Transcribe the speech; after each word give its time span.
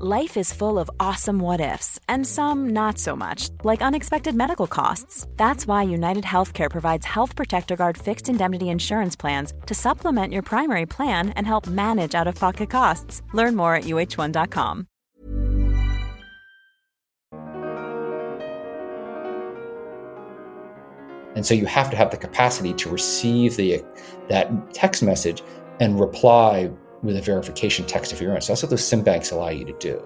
Life 0.00 0.36
is 0.36 0.52
full 0.52 0.78
of 0.78 0.88
awesome 1.00 1.40
what 1.40 1.60
ifs, 1.60 1.98
and 2.08 2.24
some 2.24 2.68
not 2.68 2.98
so 2.98 3.16
much, 3.16 3.48
like 3.64 3.82
unexpected 3.82 4.32
medical 4.32 4.68
costs. 4.68 5.26
That's 5.36 5.66
why 5.66 5.82
United 5.82 6.22
Healthcare 6.22 6.70
provides 6.70 7.04
Health 7.04 7.34
Protector 7.34 7.74
Guard 7.74 7.98
fixed 7.98 8.28
indemnity 8.28 8.68
insurance 8.68 9.16
plans 9.16 9.52
to 9.66 9.74
supplement 9.74 10.32
your 10.32 10.42
primary 10.42 10.86
plan 10.86 11.30
and 11.30 11.48
help 11.48 11.66
manage 11.66 12.14
out 12.14 12.28
of 12.28 12.36
pocket 12.36 12.70
costs. 12.70 13.22
Learn 13.32 13.56
more 13.56 13.74
at 13.74 13.84
uh1.com. 13.86 14.86
And 21.34 21.44
so 21.44 21.54
you 21.54 21.66
have 21.66 21.90
to 21.90 21.96
have 21.96 22.12
the 22.12 22.16
capacity 22.16 22.72
to 22.74 22.88
receive 22.88 23.56
the 23.56 23.82
that 24.28 24.72
text 24.72 25.02
message 25.02 25.42
and 25.80 25.98
reply 25.98 26.70
with 27.02 27.16
a 27.16 27.22
verification 27.22 27.86
text 27.86 28.12
of 28.12 28.20
your 28.20 28.32
own. 28.34 28.40
So 28.40 28.52
that's 28.52 28.62
what 28.62 28.70
those 28.70 28.86
SIM 28.86 29.02
banks 29.02 29.30
allow 29.30 29.48
you 29.48 29.64
to 29.64 29.72
do. 29.74 30.02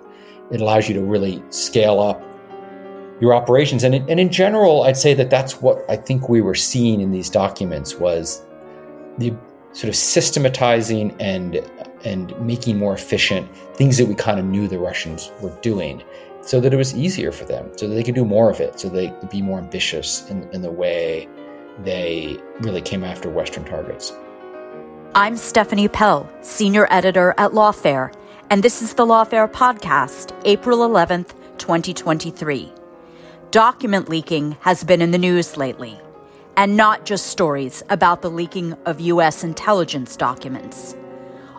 It 0.51 0.61
allows 0.61 0.89
you 0.89 0.95
to 0.95 1.03
really 1.03 1.43
scale 1.51 2.01
up 2.01 2.23
your 3.21 3.35
operations. 3.35 3.85
And 3.85 3.95
in, 3.95 4.11
and 4.11 4.19
in 4.21 4.31
general, 4.31 4.83
I'd 4.83 4.97
say 4.97 5.15
that 5.15 5.31
that's 5.31 5.61
what 5.61 5.85
I 5.89 5.97
think 5.97 6.29
we 6.29 6.41
were 6.41 6.55
seeing 6.55 7.01
in 7.01 7.13
these 7.13 7.31
documents 7.31 7.97
was 7.97 8.45
the 9.19 9.35
sort 9.73 9.89
of 9.89 9.97
systematizing 9.97 11.17
and 11.21 11.57
and 12.05 12.39
making 12.45 12.79
more 12.79 12.95
efficient 12.95 13.49
things 13.77 13.97
that 13.97 14.07
we 14.07 14.15
kind 14.15 14.41
of 14.41 14.45
knew 14.45 14.67
the 14.67 14.79
Russians 14.79 15.31
were 15.41 15.57
doing 15.63 16.03
so 16.41 16.61
that 16.61 16.75
it 16.75 16.77
was 16.77 16.95
easier 16.97 17.31
for 17.31 17.45
them, 17.45 17.71
so 17.77 17.87
that 17.87 17.95
they 17.95 18.03
could 18.03 18.17
do 18.17 18.25
more 18.25 18.51
of 18.51 18.61
it, 18.61 18.81
so 18.81 18.89
they 18.89 19.09
could 19.09 19.31
be 19.31 19.41
more 19.41 19.59
ambitious 19.59 20.29
in, 20.29 20.43
in 20.53 20.61
the 20.61 20.71
way 20.71 21.29
they 21.85 22.37
really 22.61 22.83
came 22.83 23.05
after 23.05 23.31
Western 23.31 23.65
targets. 23.65 24.13
I'm 25.15 25.37
Stephanie 25.37 25.89
Pell, 25.89 26.27
Senior 26.41 26.87
Editor 26.91 27.35
at 27.37 27.51
Lawfare, 27.51 28.15
and 28.49 28.63
this 28.63 28.81
is 28.81 28.95
the 28.95 29.05
Lawfare 29.05 29.47
Podcast, 29.47 30.35
April 30.47 30.79
11th, 30.89 31.35
2023. 31.59 32.73
Document 33.51 34.09
leaking 34.09 34.57
has 34.61 34.83
been 34.85 35.03
in 35.03 35.11
the 35.11 35.19
news 35.19 35.59
lately, 35.59 36.01
and 36.57 36.79
not 36.79 37.05
just 37.05 37.27
stories 37.27 37.83
about 37.91 38.23
the 38.23 38.31
leaking 38.31 38.73
of 38.87 39.03
U.S. 39.03 39.45
intelligence 39.45 40.17
documents. 40.17 40.97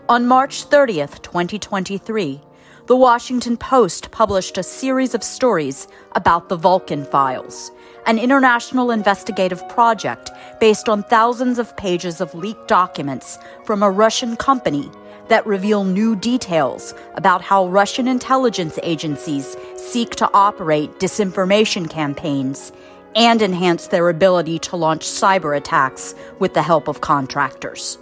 On 0.10 0.26
March 0.26 0.68
30th, 0.68 1.22
2023, 1.22 2.42
the 2.86 2.96
Washington 2.98 3.56
Post 3.56 4.12
published 4.12 4.58
a 4.58 4.64
series 4.64 5.16
of 5.16 5.24
stories 5.24 5.88
about 6.16 6.50
the 6.50 6.58
Vulkan 6.58 7.10
files 7.10 7.72
an 8.06 8.20
international 8.20 8.92
investigative 8.92 9.66
project 9.70 10.30
based 10.60 10.90
on 10.90 11.04
thousands 11.04 11.58
of 11.58 11.78
pages 11.78 12.20
of 12.20 12.36
leaked 12.36 12.68
documents 12.68 13.40
from 13.64 13.82
a 13.82 13.90
Russian 13.90 14.36
company 14.36 14.92
that 15.30 15.48
reveal 15.48 15.86
new 15.86 16.14
details 16.14 16.94
about 17.16 17.42
how 17.42 17.66
Russian 17.68 18.10
intelligence 18.10 18.78
agencies 18.84 19.56
seek 19.78 20.18
to 20.18 20.30
operate 20.34 21.00
disinformation 21.00 21.90
campaigns 21.90 22.74
and 23.16 23.42
enhance 23.42 23.88
their 23.88 24.10
ability 24.10 24.60
to 24.60 24.76
launch 24.76 25.06
cyber 25.06 25.56
attacks 25.56 26.14
with 26.40 26.54
the 26.54 26.62
help 26.62 26.90
of 26.90 27.00
contractors. 27.00 27.98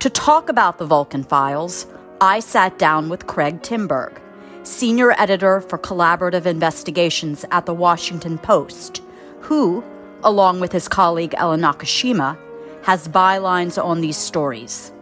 To 0.00 0.10
talk 0.10 0.48
about 0.48 0.78
the 0.78 0.88
Vulkan 0.88 1.24
files, 1.24 1.86
I 2.22 2.40
sat 2.40 2.78
down 2.78 3.08
with 3.08 3.26
Craig 3.26 3.62
Timberg, 3.62 4.20
senior 4.62 5.12
editor 5.12 5.62
for 5.62 5.78
collaborative 5.78 6.44
investigations 6.44 7.46
at 7.50 7.64
the 7.64 7.74
Washington 7.74 8.36
Post 8.36 9.02
who, 9.40 9.82
along 10.22 10.60
with 10.60 10.70
his 10.70 10.86
colleague 10.86 11.34
Ellen 11.38 11.62
Nakashima, 11.62 12.38
has 12.82 13.08
bylines 13.08 13.82
on 13.82 14.00
these 14.00 14.16
stories. 14.16 14.92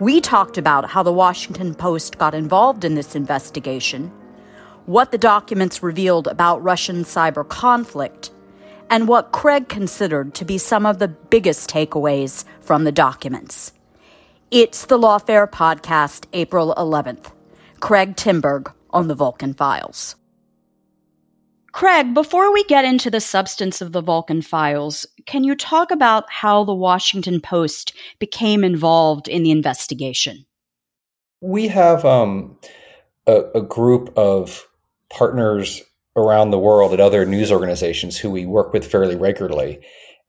We 0.00 0.20
talked 0.20 0.58
about 0.58 0.90
how 0.90 1.02
the 1.02 1.12
Washington 1.12 1.74
Post 1.74 2.18
got 2.18 2.34
involved 2.34 2.84
in 2.84 2.94
this 2.94 3.14
investigation, 3.14 4.10
what 4.86 5.12
the 5.12 5.18
documents 5.18 5.82
revealed 5.82 6.26
about 6.26 6.62
Russian 6.62 7.04
cyber 7.04 7.48
conflict, 7.48 8.32
and 8.90 9.06
what 9.06 9.32
Craig 9.32 9.68
considered 9.68 10.34
to 10.34 10.44
be 10.44 10.58
some 10.58 10.84
of 10.84 10.98
the 10.98 11.08
biggest 11.08 11.70
takeaways 11.70 12.44
from 12.60 12.84
the 12.84 12.92
documents. 12.92 13.72
It's 14.50 14.86
the 14.86 14.98
Lawfare 14.98 15.48
Podcast, 15.48 16.26
April 16.32 16.74
11th. 16.76 17.30
Craig 17.78 18.16
Timberg 18.16 18.72
on 18.90 19.06
the 19.06 19.14
Vulkan 19.14 19.56
Files. 19.56 20.16
Craig, 21.70 22.14
before 22.14 22.52
we 22.52 22.64
get 22.64 22.84
into 22.84 23.12
the 23.12 23.20
substance 23.20 23.80
of 23.80 23.92
the 23.92 24.02
Vulkan 24.02 24.44
files, 24.44 25.06
can 25.24 25.44
you 25.44 25.54
talk 25.54 25.92
about 25.92 26.24
how 26.28 26.64
the 26.64 26.74
Washington 26.74 27.40
Post 27.40 27.94
became 28.18 28.64
involved 28.64 29.28
in 29.28 29.44
the 29.44 29.52
investigation? 29.52 30.44
We 31.40 31.68
have 31.68 32.04
um, 32.04 32.58
a, 33.28 33.42
a 33.54 33.62
group 33.62 34.12
of 34.18 34.66
partners 35.10 35.80
around 36.16 36.50
the 36.50 36.58
world 36.58 36.92
at 36.92 36.98
other 36.98 37.24
news 37.24 37.52
organizations 37.52 38.18
who 38.18 38.32
we 38.32 38.46
work 38.46 38.72
with 38.72 38.84
fairly 38.84 39.14
regularly. 39.14 39.78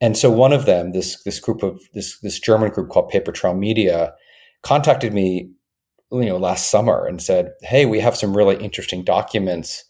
And 0.02 0.18
so 0.18 0.30
one 0.30 0.52
of 0.52 0.66
them, 0.66 0.92
this 0.92 1.22
this 1.24 1.40
group 1.40 1.64
of 1.64 1.80
this 1.94 2.20
this 2.20 2.40
German 2.40 2.72
group 2.72 2.90
called 2.90 3.10
Paper 3.10 3.32
Trail 3.32 3.54
Media, 3.54 4.14
contacted 4.64 5.14
me, 5.14 5.52
you 6.12 6.26
know, 6.26 6.38
last 6.38 6.70
summer 6.70 7.06
and 7.06 7.22
said, 7.22 7.54
"Hey, 7.62 7.86
we 7.86 8.00
have 8.00 8.18
some 8.18 8.36
really 8.36 8.58
interesting 8.58 9.04
documents 9.04 9.86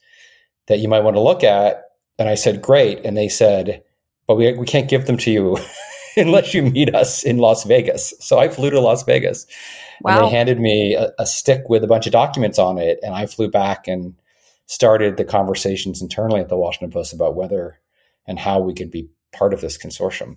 that 0.67 0.79
you 0.79 0.87
might 0.87 1.03
want 1.03 1.15
to 1.15 1.21
look 1.21 1.43
at. 1.43 1.83
And 2.17 2.29
I 2.29 2.35
said, 2.35 2.61
great. 2.61 3.05
And 3.05 3.17
they 3.17 3.27
said, 3.27 3.83
but 4.27 4.35
we, 4.35 4.53
we 4.53 4.65
can't 4.65 4.89
give 4.89 5.05
them 5.05 5.17
to 5.17 5.31
you 5.31 5.57
unless 6.17 6.53
you 6.53 6.63
meet 6.63 6.95
us 6.95 7.23
in 7.23 7.37
Las 7.37 7.63
Vegas. 7.65 8.13
So 8.19 8.39
I 8.39 8.47
flew 8.47 8.69
to 8.69 8.79
Las 8.79 9.03
Vegas. 9.03 9.45
Wow. 10.01 10.13
And 10.13 10.25
they 10.25 10.29
handed 10.29 10.59
me 10.59 10.95
a, 10.95 11.11
a, 11.19 11.25
stick 11.25 11.63
with 11.67 11.83
a 11.83 11.87
bunch 11.87 12.05
of 12.05 12.13
documents 12.13 12.57
on 12.57 12.77
it. 12.77 12.99
And 13.03 13.13
I 13.13 13.25
flew 13.25 13.49
back 13.49 13.87
and 13.87 14.15
started 14.65 15.17
the 15.17 15.25
conversations 15.25 16.01
internally 16.01 16.39
at 16.39 16.49
the 16.49 16.57
Washington 16.57 16.91
Post 16.91 17.13
about 17.13 17.35
whether 17.35 17.79
and 18.25 18.39
how 18.39 18.59
we 18.59 18.73
could 18.73 18.91
be 18.91 19.09
part 19.33 19.53
of 19.53 19.61
this 19.61 19.77
consortium. 19.77 20.35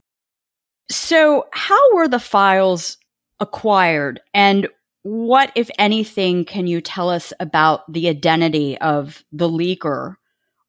So, 0.91 1.47
how 1.53 1.94
were 1.94 2.09
the 2.09 2.21
files 2.21 2.99
acquired? 3.41 4.21
And 4.32 4.69
what, 5.03 5.53
if 5.55 5.71
anything, 5.78 6.44
can 6.44 6.66
you 6.66 6.81
tell 6.81 7.10
us 7.10 7.32
about 7.41 7.91
the 7.93 8.09
identity 8.09 8.78
of 8.78 9.25
the 9.32 9.49
leaker 9.49 10.16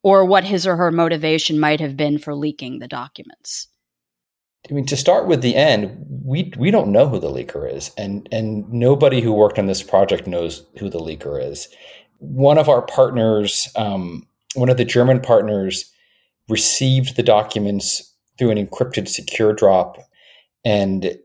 or 0.02 0.24
what 0.24 0.44
his 0.44 0.66
or 0.66 0.76
her 0.76 0.90
motivation 0.90 1.58
might 1.58 1.80
have 1.80 1.96
been 1.96 2.18
for 2.18 2.34
leaking 2.34 2.78
the 2.78 2.88
documents? 2.88 3.68
I 4.68 4.74
mean, 4.74 4.86
to 4.86 4.96
start 4.96 5.26
with 5.26 5.42
the 5.42 5.54
end, 5.54 6.04
we 6.24 6.52
we 6.56 6.70
don't 6.70 6.92
know 6.92 7.08
who 7.08 7.20
the 7.20 7.30
leaker 7.30 7.72
is, 7.72 7.92
and 7.96 8.28
and 8.32 8.68
nobody 8.72 9.20
who 9.20 9.32
worked 9.32 9.58
on 9.58 9.66
this 9.66 9.82
project 9.82 10.26
knows 10.26 10.66
who 10.78 10.90
the 10.90 10.98
leaker 10.98 11.42
is. 11.42 11.68
One 12.18 12.58
of 12.58 12.68
our 12.68 12.82
partners, 12.82 13.68
um, 13.76 14.26
one 14.54 14.68
of 14.68 14.76
the 14.76 14.84
German 14.84 15.20
partners, 15.20 15.92
received 16.48 17.16
the 17.16 17.22
documents 17.22 18.12
through 18.38 18.50
an 18.50 18.66
encrypted 18.66 19.08
secure 19.08 19.52
drop, 19.52 19.98
and 20.64 21.16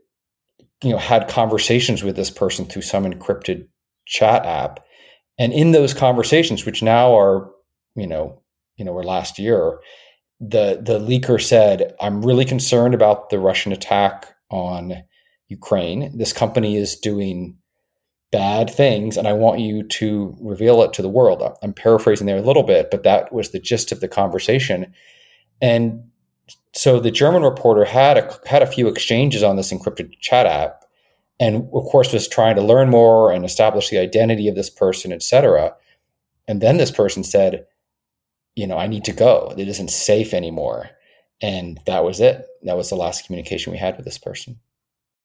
you 0.82 0.90
know 0.90 0.98
had 0.98 1.28
conversations 1.28 2.02
with 2.02 2.16
this 2.16 2.30
person 2.30 2.64
through 2.64 2.82
some 2.82 3.04
encrypted 3.04 3.66
chat 4.06 4.44
app. 4.44 4.80
And 5.38 5.52
in 5.52 5.72
those 5.72 5.94
conversations 5.94 6.66
which 6.66 6.82
now 6.82 7.16
are 7.16 7.50
you 7.94 8.06
know 8.06 8.40
you 8.76 8.84
know 8.84 8.92
were 8.92 9.04
last 9.04 9.38
year 9.38 9.78
the 10.40 10.80
the 10.82 10.98
leaker 10.98 11.40
said 11.40 11.94
i'm 12.00 12.24
really 12.24 12.44
concerned 12.44 12.94
about 12.94 13.30
the 13.30 13.38
russian 13.38 13.72
attack 13.72 14.34
on 14.50 15.02
ukraine. 15.48 16.16
This 16.16 16.32
company 16.32 16.76
is 16.76 16.96
doing 16.96 17.56
bad 18.30 18.70
things 18.70 19.16
and 19.16 19.28
i 19.28 19.32
want 19.32 19.60
you 19.60 19.82
to 19.84 20.36
reveal 20.40 20.82
it 20.82 20.92
to 20.94 21.02
the 21.02 21.08
world. 21.08 21.42
I'm 21.62 21.74
paraphrasing 21.74 22.26
there 22.26 22.38
a 22.38 22.42
little 22.42 22.62
bit 22.62 22.90
but 22.90 23.02
that 23.04 23.32
was 23.32 23.50
the 23.50 23.60
gist 23.60 23.92
of 23.92 24.00
the 24.00 24.08
conversation. 24.08 24.92
And 25.60 26.02
so 26.74 26.98
the 26.98 27.10
German 27.10 27.42
reporter 27.42 27.84
had 27.84 28.18
a, 28.18 28.38
had 28.46 28.62
a 28.62 28.66
few 28.66 28.88
exchanges 28.88 29.42
on 29.42 29.56
this 29.56 29.72
encrypted 29.72 30.18
chat 30.20 30.46
app, 30.46 30.84
and 31.38 31.68
of 31.74 31.84
course 31.84 32.12
was 32.12 32.28
trying 32.28 32.56
to 32.56 32.62
learn 32.62 32.88
more 32.88 33.32
and 33.32 33.44
establish 33.44 33.90
the 33.90 33.98
identity 33.98 34.48
of 34.48 34.54
this 34.54 34.70
person, 34.70 35.12
etc. 35.12 35.74
And 36.48 36.60
then 36.60 36.76
this 36.76 36.90
person 36.90 37.24
said, 37.24 37.66
"You 38.54 38.66
know, 38.66 38.78
I 38.78 38.86
need 38.86 39.04
to 39.04 39.12
go. 39.12 39.52
It 39.56 39.68
isn't 39.68 39.90
safe 39.90 40.32
anymore." 40.32 40.90
And 41.40 41.80
that 41.86 42.04
was 42.04 42.20
it. 42.20 42.46
That 42.62 42.76
was 42.76 42.88
the 42.88 42.96
last 42.96 43.26
communication 43.26 43.72
we 43.72 43.78
had 43.78 43.96
with 43.96 44.04
this 44.04 44.18
person. 44.18 44.58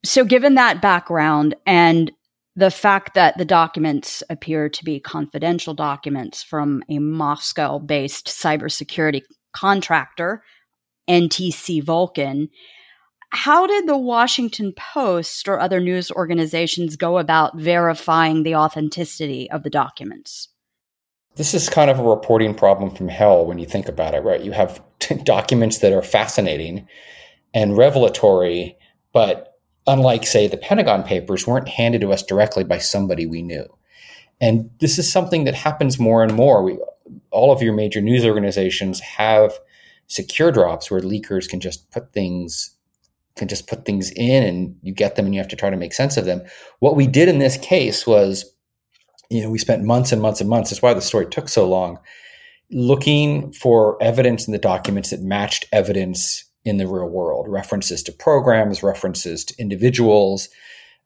So, 0.04 0.26
given 0.26 0.56
that 0.56 0.82
background 0.82 1.56
and 1.66 2.12
the 2.56 2.72
fact 2.72 3.14
that 3.14 3.38
the 3.38 3.46
documents 3.46 4.24
appear 4.30 4.68
to 4.68 4.84
be 4.84 5.00
confidential 5.00 5.76
documents 5.76 6.42
from 6.42 6.84
a 6.90 6.98
Moscow 6.98 7.78
based 7.78 8.28
cybersecurity 8.28 9.22
contractor, 9.54 10.44
NTC 11.10 11.84
Vulkan. 11.84 12.50
How 13.32 13.68
did 13.68 13.88
the 13.88 13.98
Washington 13.98 14.74
Post 14.74 15.48
or 15.48 15.60
other 15.60 15.80
news 15.80 16.12
organizations 16.12 16.96
go 16.96 17.18
about 17.18 17.58
verifying 17.58 18.44
the 18.44 18.56
authenticity 18.56 19.50
of 19.52 19.64
the 19.64 19.70
documents? 19.70 20.50
This 21.36 21.54
is 21.54 21.70
kind 21.70 21.90
of 21.90 22.00
a 22.00 22.04
reporting 22.04 22.56
problem 22.56 22.90
from 22.90 23.10
hell 23.10 23.46
when 23.46 23.60
you 23.60 23.66
think 23.66 23.88
about 23.88 24.16
it, 24.16 24.24
right? 24.24 24.42
You 24.42 24.54
have 24.54 24.82
documents 25.24 25.80
that 25.80 25.94
are 25.94 26.02
fascinating 26.02 26.88
and 27.54 27.78
revelatory, 27.78 28.78
but 29.14 29.54
unlike, 29.86 30.26
say, 30.26 30.48
the 30.48 30.58
Pentagon 30.58 31.04
Papers, 31.04 31.46
weren't 31.46 31.70
handed 31.70 32.02
to 32.02 32.12
us 32.12 32.24
directly 32.24 32.64
by 32.64 32.78
somebody 32.78 33.26
we 33.26 33.42
knew. 33.42 33.66
And 34.40 34.70
this 34.80 35.00
is 35.00 35.12
something 35.12 35.46
that 35.46 35.56
happens 35.56 36.00
more 36.00 36.24
and 36.24 36.34
more. 36.34 36.64
We, 36.64 36.78
all 37.32 37.52
of 37.52 37.62
your 37.62 37.74
major 37.74 38.02
news 38.02 38.26
organizations 38.26 39.00
have 39.00 39.54
secure 40.08 40.52
drops 40.52 40.90
where 40.90 41.02
leakers 41.02 41.48
can 41.48 41.60
just 41.60 41.90
put 41.92 42.14
things 42.14 42.78
can 43.38 43.48
just 43.48 43.68
put 43.68 43.86
things 43.86 44.12
in 44.16 44.44
and 44.44 44.76
you 44.82 44.94
get 44.94 45.16
them 45.16 45.26
and 45.26 45.34
you 45.34 45.40
have 45.40 45.48
to 45.48 45.56
try 45.56 45.70
to 45.70 45.78
make 45.78 45.94
sense 45.94 46.18
of 46.18 46.26
them. 46.26 46.42
What 46.80 46.96
we 46.96 47.08
did 47.08 47.30
in 47.30 47.38
this 47.38 47.56
case 47.58 48.08
was, 48.08 48.52
you 49.30 49.42
know, 49.44 49.50
we 49.50 49.60
spent 49.60 49.84
months 49.84 50.12
and 50.12 50.22
months 50.22 50.42
and 50.42 50.50
months. 50.50 50.72
That's 50.72 50.82
why 50.82 50.94
the 50.94 51.02
story 51.02 51.28
took 51.28 51.48
so 51.48 51.70
long, 51.70 52.00
looking 52.72 53.54
for 53.54 54.02
evidence 54.02 54.48
in 54.48 54.54
the 54.54 54.58
documents 54.58 55.12
that 55.12 55.22
matched 55.22 55.66
evidence 55.72 56.44
in 56.66 56.78
the 56.78 56.88
real 56.88 57.08
world 57.08 57.48
references 57.48 58.04
to 58.04 58.12
programs, 58.12 58.84
references 58.84 59.46
to 59.46 59.56
individuals. 59.60 60.50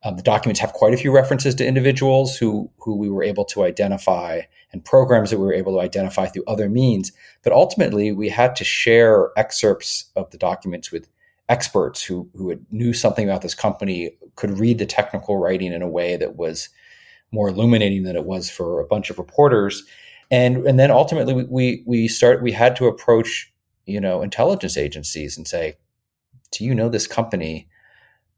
Um, 0.03 0.15
the 0.15 0.23
documents 0.23 0.59
have 0.59 0.73
quite 0.73 0.93
a 0.93 0.97
few 0.97 1.11
references 1.11 1.53
to 1.55 1.65
individuals 1.65 2.35
who, 2.35 2.71
who 2.79 2.95
we 2.95 3.09
were 3.09 3.23
able 3.23 3.45
to 3.45 3.63
identify 3.63 4.41
and 4.73 4.83
programs 4.83 5.29
that 5.29 5.37
we 5.37 5.45
were 5.45 5.53
able 5.53 5.73
to 5.73 5.81
identify 5.81 6.25
through 6.25 6.45
other 6.47 6.69
means. 6.69 7.11
But 7.43 7.53
ultimately, 7.53 8.11
we 8.11 8.29
had 8.29 8.55
to 8.55 8.63
share 8.63 9.29
excerpts 9.37 10.05
of 10.15 10.31
the 10.31 10.37
documents 10.37 10.91
with 10.91 11.07
experts 11.49 12.03
who, 12.03 12.29
who 12.35 12.59
knew 12.71 12.93
something 12.93 13.27
about 13.27 13.41
this 13.41 13.53
company, 13.53 14.11
could 14.35 14.57
read 14.57 14.79
the 14.79 14.85
technical 14.85 15.37
writing 15.37 15.73
in 15.73 15.81
a 15.81 15.89
way 15.89 16.15
that 16.15 16.35
was 16.35 16.69
more 17.31 17.49
illuminating 17.49 18.03
than 18.03 18.15
it 18.15 18.25
was 18.25 18.49
for 18.49 18.79
a 18.79 18.87
bunch 18.87 19.09
of 19.09 19.19
reporters. 19.19 19.83
And, 20.31 20.65
and 20.65 20.79
then 20.79 20.89
ultimately, 20.89 21.33
we, 21.33 21.43
we, 21.43 21.83
we 21.85 22.07
start, 22.07 22.41
we 22.41 22.53
had 22.53 22.75
to 22.77 22.87
approach 22.87 23.51
you 23.85 23.99
know 23.99 24.21
intelligence 24.21 24.77
agencies 24.77 25.37
and 25.37 25.47
say 25.47 25.75
do 26.51 26.63
you 26.63 26.73
know 26.75 26.89
this 26.89 27.07
company 27.07 27.67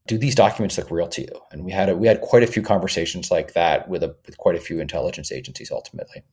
do 0.07 0.17
these 0.17 0.35
documents 0.35 0.77
look 0.77 0.91
real 0.91 1.07
to 1.07 1.21
you 1.21 1.41
and 1.51 1.63
we 1.63 1.71
had 1.71 1.89
a, 1.89 1.95
we 1.95 2.07
had 2.07 2.21
quite 2.21 2.43
a 2.43 2.47
few 2.47 2.61
conversations 2.61 3.31
like 3.31 3.53
that 3.53 3.87
with 3.87 4.03
a 4.03 4.15
with 4.25 4.37
quite 4.37 4.55
a 4.55 4.61
few 4.61 4.79
intelligence 4.79 5.31
agencies 5.31 5.71
ultimately 5.71 6.23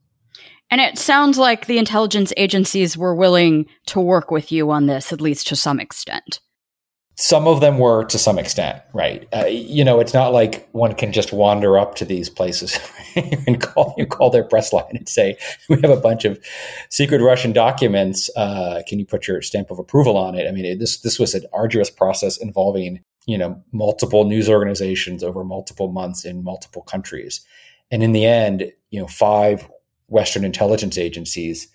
and 0.71 0.81
it 0.81 0.99
sounds 0.99 1.39
like 1.39 1.67
the 1.67 1.79
intelligence 1.79 2.33
agencies 2.37 2.97
were 2.97 3.15
willing 3.15 3.67
to 3.87 4.01
work 4.01 4.31
with 4.31 4.51
you 4.51 4.71
on 4.71 4.87
this 4.87 5.13
at 5.13 5.21
least 5.21 5.47
to 5.47 5.57
some 5.57 5.81
extent 5.81 6.41
some 7.21 7.47
of 7.47 7.61
them 7.61 7.79
were 7.79 8.05
to 8.07 8.19
some 8.19 8.39
extent, 8.39 8.83
right? 8.95 9.29
Uh, 9.31 9.45
you 9.45 9.85
know, 9.85 10.01
it's 10.01 10.15
not 10.15 10.33
like 10.33 10.67
one 10.73 10.95
can 10.95 11.13
just 11.13 11.35
wander 11.35 11.77
up 11.77 11.95
to 11.97 12.07
these 12.07 12.31
places 12.31 12.79
and 13.47 13.61
call 13.61 13.95
you 13.99 14.07
call 14.07 14.31
their 14.31 14.43
press 14.43 14.73
line 14.73 14.97
and 14.97 15.07
say, 15.07 15.37
"We 15.69 15.77
have 15.83 15.91
a 15.91 16.01
bunch 16.01 16.25
of 16.25 16.43
secret 16.89 17.21
Russian 17.21 17.53
documents. 17.53 18.31
Uh, 18.37 18.81
can 18.89 18.99
you 18.99 19.05
put 19.05 19.29
your 19.29 19.43
stamp 19.43 19.71
of 19.71 19.79
approval 19.79 20.17
on 20.17 20.35
it?" 20.35 20.49
I 20.49 20.51
mean, 20.51 20.65
it, 20.65 20.79
this 20.79 20.99
this 21.01 21.19
was 21.19 21.35
an 21.35 21.45
arduous 21.53 21.91
process 21.91 22.39
involving 22.39 23.01
you 23.27 23.39
know 23.39 23.63
multiple 23.73 24.25
news 24.25 24.49
organizations 24.49 25.23
over 25.23 25.45
multiple 25.45 25.93
months 25.93 26.25
in 26.25 26.45
multiple 26.45 26.83
countries, 26.83 27.41
and 27.91 28.03
in 28.03 28.13
the 28.13 28.27
end, 28.27 28.73
you 28.91 29.01
know, 29.01 29.07
five 29.07 29.69
Western 30.09 30.45
intelligence 30.45 30.99
agencies 30.99 31.69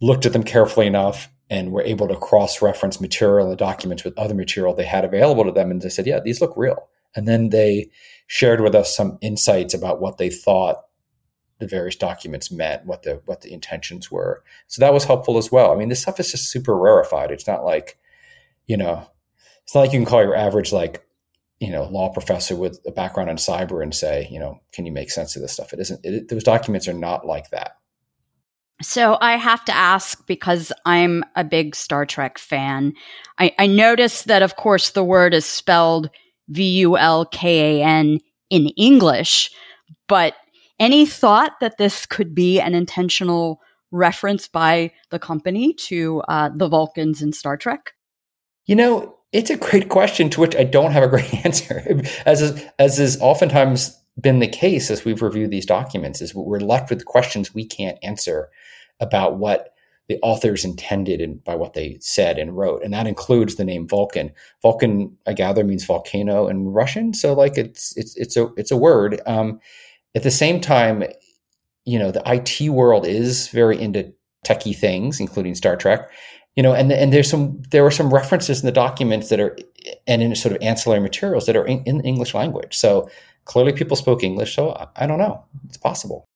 looked 0.00 0.26
at 0.26 0.32
them 0.32 0.44
carefully 0.44 0.86
enough 0.86 1.28
and 1.48 1.70
were 1.70 1.82
able 1.82 2.08
to 2.08 2.16
cross 2.16 2.60
reference 2.60 3.00
material 3.00 3.48
and 3.48 3.58
documents 3.58 4.04
with 4.04 4.18
other 4.18 4.34
material 4.34 4.74
they 4.74 4.84
had 4.84 5.04
available 5.04 5.44
to 5.44 5.52
them. 5.52 5.70
And 5.70 5.80
they 5.80 5.88
said, 5.88 6.06
yeah, 6.06 6.20
these 6.20 6.40
look 6.40 6.54
real. 6.56 6.88
And 7.14 7.26
then 7.26 7.50
they 7.50 7.90
shared 8.26 8.60
with 8.60 8.74
us 8.74 8.94
some 8.94 9.18
insights 9.20 9.72
about 9.72 10.00
what 10.00 10.18
they 10.18 10.28
thought 10.28 10.82
the 11.58 11.66
various 11.66 11.96
documents 11.96 12.50
meant, 12.50 12.84
what 12.84 13.04
the 13.04 13.22
what 13.24 13.40
the 13.40 13.52
intentions 13.52 14.10
were. 14.10 14.44
So 14.66 14.80
that 14.80 14.92
was 14.92 15.04
helpful 15.04 15.38
as 15.38 15.50
well. 15.50 15.72
I 15.72 15.76
mean, 15.76 15.88
this 15.88 16.02
stuff 16.02 16.20
is 16.20 16.30
just 16.30 16.50
super 16.50 16.76
rarefied. 16.76 17.30
It's 17.30 17.46
not 17.46 17.64
like, 17.64 17.98
you 18.66 18.76
know, 18.76 19.08
it's 19.66 19.74
not 19.74 19.80
like 19.80 19.92
you 19.92 19.98
can 19.98 20.06
call 20.06 20.22
your 20.22 20.36
average 20.36 20.72
like, 20.72 21.04
you 21.58 21.70
know, 21.70 21.84
law 21.84 22.08
professor 22.12 22.54
with 22.54 22.78
a 22.86 22.92
background 22.92 23.28
in 23.28 23.36
cyber 23.36 23.82
and 23.82 23.92
say, 23.92 24.28
you 24.30 24.38
know, 24.38 24.60
can 24.72 24.86
you 24.86 24.92
make 24.92 25.10
sense 25.10 25.34
of 25.34 25.42
this 25.42 25.52
stuff? 25.52 25.72
It 25.72 25.80
isn't. 25.80 26.00
It, 26.04 26.28
those 26.28 26.44
documents 26.44 26.86
are 26.86 26.92
not 26.94 27.26
like 27.26 27.50
that. 27.50 27.72
So 28.80 29.18
I 29.20 29.36
have 29.36 29.64
to 29.64 29.74
ask 29.74 30.24
because 30.26 30.70
I'm 30.84 31.24
a 31.34 31.42
big 31.42 31.74
Star 31.74 32.06
Trek 32.06 32.38
fan. 32.38 32.92
I, 33.38 33.54
I 33.58 33.66
noticed 33.66 34.26
that, 34.26 34.42
of 34.42 34.54
course, 34.54 34.90
the 34.90 35.02
word 35.02 35.34
is 35.34 35.46
spelled 35.46 36.10
V 36.48 36.62
U 36.80 36.96
L 36.96 37.24
K 37.24 37.80
A 37.80 37.84
N 37.84 38.20
in 38.50 38.68
English, 38.76 39.50
but 40.06 40.34
any 40.78 41.06
thought 41.06 41.58
that 41.60 41.78
this 41.78 42.06
could 42.06 42.34
be 42.34 42.60
an 42.60 42.74
intentional 42.74 43.60
reference 43.90 44.46
by 44.46 44.92
the 45.10 45.18
company 45.18 45.72
to 45.72 46.20
uh, 46.28 46.50
the 46.54 46.68
Vulcans 46.68 47.22
in 47.22 47.32
Star 47.32 47.56
Trek? 47.56 47.92
You 48.66 48.76
know, 48.76 49.15
it's 49.32 49.50
a 49.50 49.56
great 49.56 49.88
question 49.88 50.30
to 50.30 50.40
which 50.40 50.56
I 50.56 50.64
don't 50.64 50.92
have 50.92 51.02
a 51.02 51.08
great 51.08 51.32
answer. 51.44 52.02
As 52.24 52.42
is, 52.42 52.64
as 52.78 52.98
is 52.98 53.20
oftentimes 53.20 54.00
been 54.20 54.38
the 54.38 54.48
case 54.48 54.90
as 54.90 55.04
we've 55.04 55.22
reviewed 55.22 55.50
these 55.50 55.66
documents, 55.66 56.20
is 56.20 56.34
we're 56.34 56.60
left 56.60 56.90
with 56.90 57.04
questions 57.04 57.54
we 57.54 57.64
can't 57.64 57.98
answer 58.02 58.48
about 59.00 59.36
what 59.36 59.74
the 60.08 60.18
authors 60.22 60.64
intended 60.64 61.20
and 61.20 61.42
by 61.42 61.54
what 61.54 61.74
they 61.74 61.98
said 62.00 62.38
and 62.38 62.56
wrote. 62.56 62.82
And 62.82 62.94
that 62.94 63.08
includes 63.08 63.56
the 63.56 63.64
name 63.64 63.88
vulkan. 63.88 64.32
Vulkan 64.64 65.12
i 65.26 65.32
gather 65.32 65.64
means 65.64 65.84
volcano 65.84 66.46
in 66.46 66.68
russian. 66.68 67.12
So 67.12 67.32
like 67.32 67.58
it's 67.58 67.96
it's 67.96 68.16
it's 68.16 68.36
a 68.36 68.48
it's 68.56 68.70
a 68.70 68.76
word. 68.76 69.20
Um, 69.26 69.60
at 70.14 70.22
the 70.22 70.30
same 70.30 70.60
time 70.60 71.04
you 71.86 71.98
know 71.98 72.10
the 72.10 72.22
it 72.26 72.68
world 72.68 73.06
is 73.06 73.48
very 73.48 73.80
into 73.80 74.12
techie 74.44 74.76
things 74.76 75.18
including 75.18 75.54
star 75.54 75.76
trek 75.76 76.10
you 76.56 76.62
know 76.62 76.74
and 76.74 76.90
and 76.90 77.12
there's 77.12 77.30
some 77.30 77.62
there 77.70 77.84
are 77.86 77.90
some 77.90 78.12
references 78.12 78.60
in 78.60 78.66
the 78.66 78.72
documents 78.72 79.28
that 79.28 79.38
are 79.40 79.56
and 80.06 80.22
in 80.22 80.34
sort 80.34 80.54
of 80.54 80.62
ancillary 80.62 81.00
materials 81.00 81.46
that 81.46 81.56
are 81.56 81.66
in, 81.66 81.82
in 81.84 82.00
english 82.00 82.34
language 82.34 82.76
so 82.76 83.08
clearly 83.44 83.72
people 83.72 83.96
spoke 83.96 84.24
english 84.24 84.54
so 84.54 84.72
I, 84.72 85.04
I 85.04 85.06
don't 85.06 85.18
know 85.18 85.44
it's 85.68 85.76
possible 85.76 86.26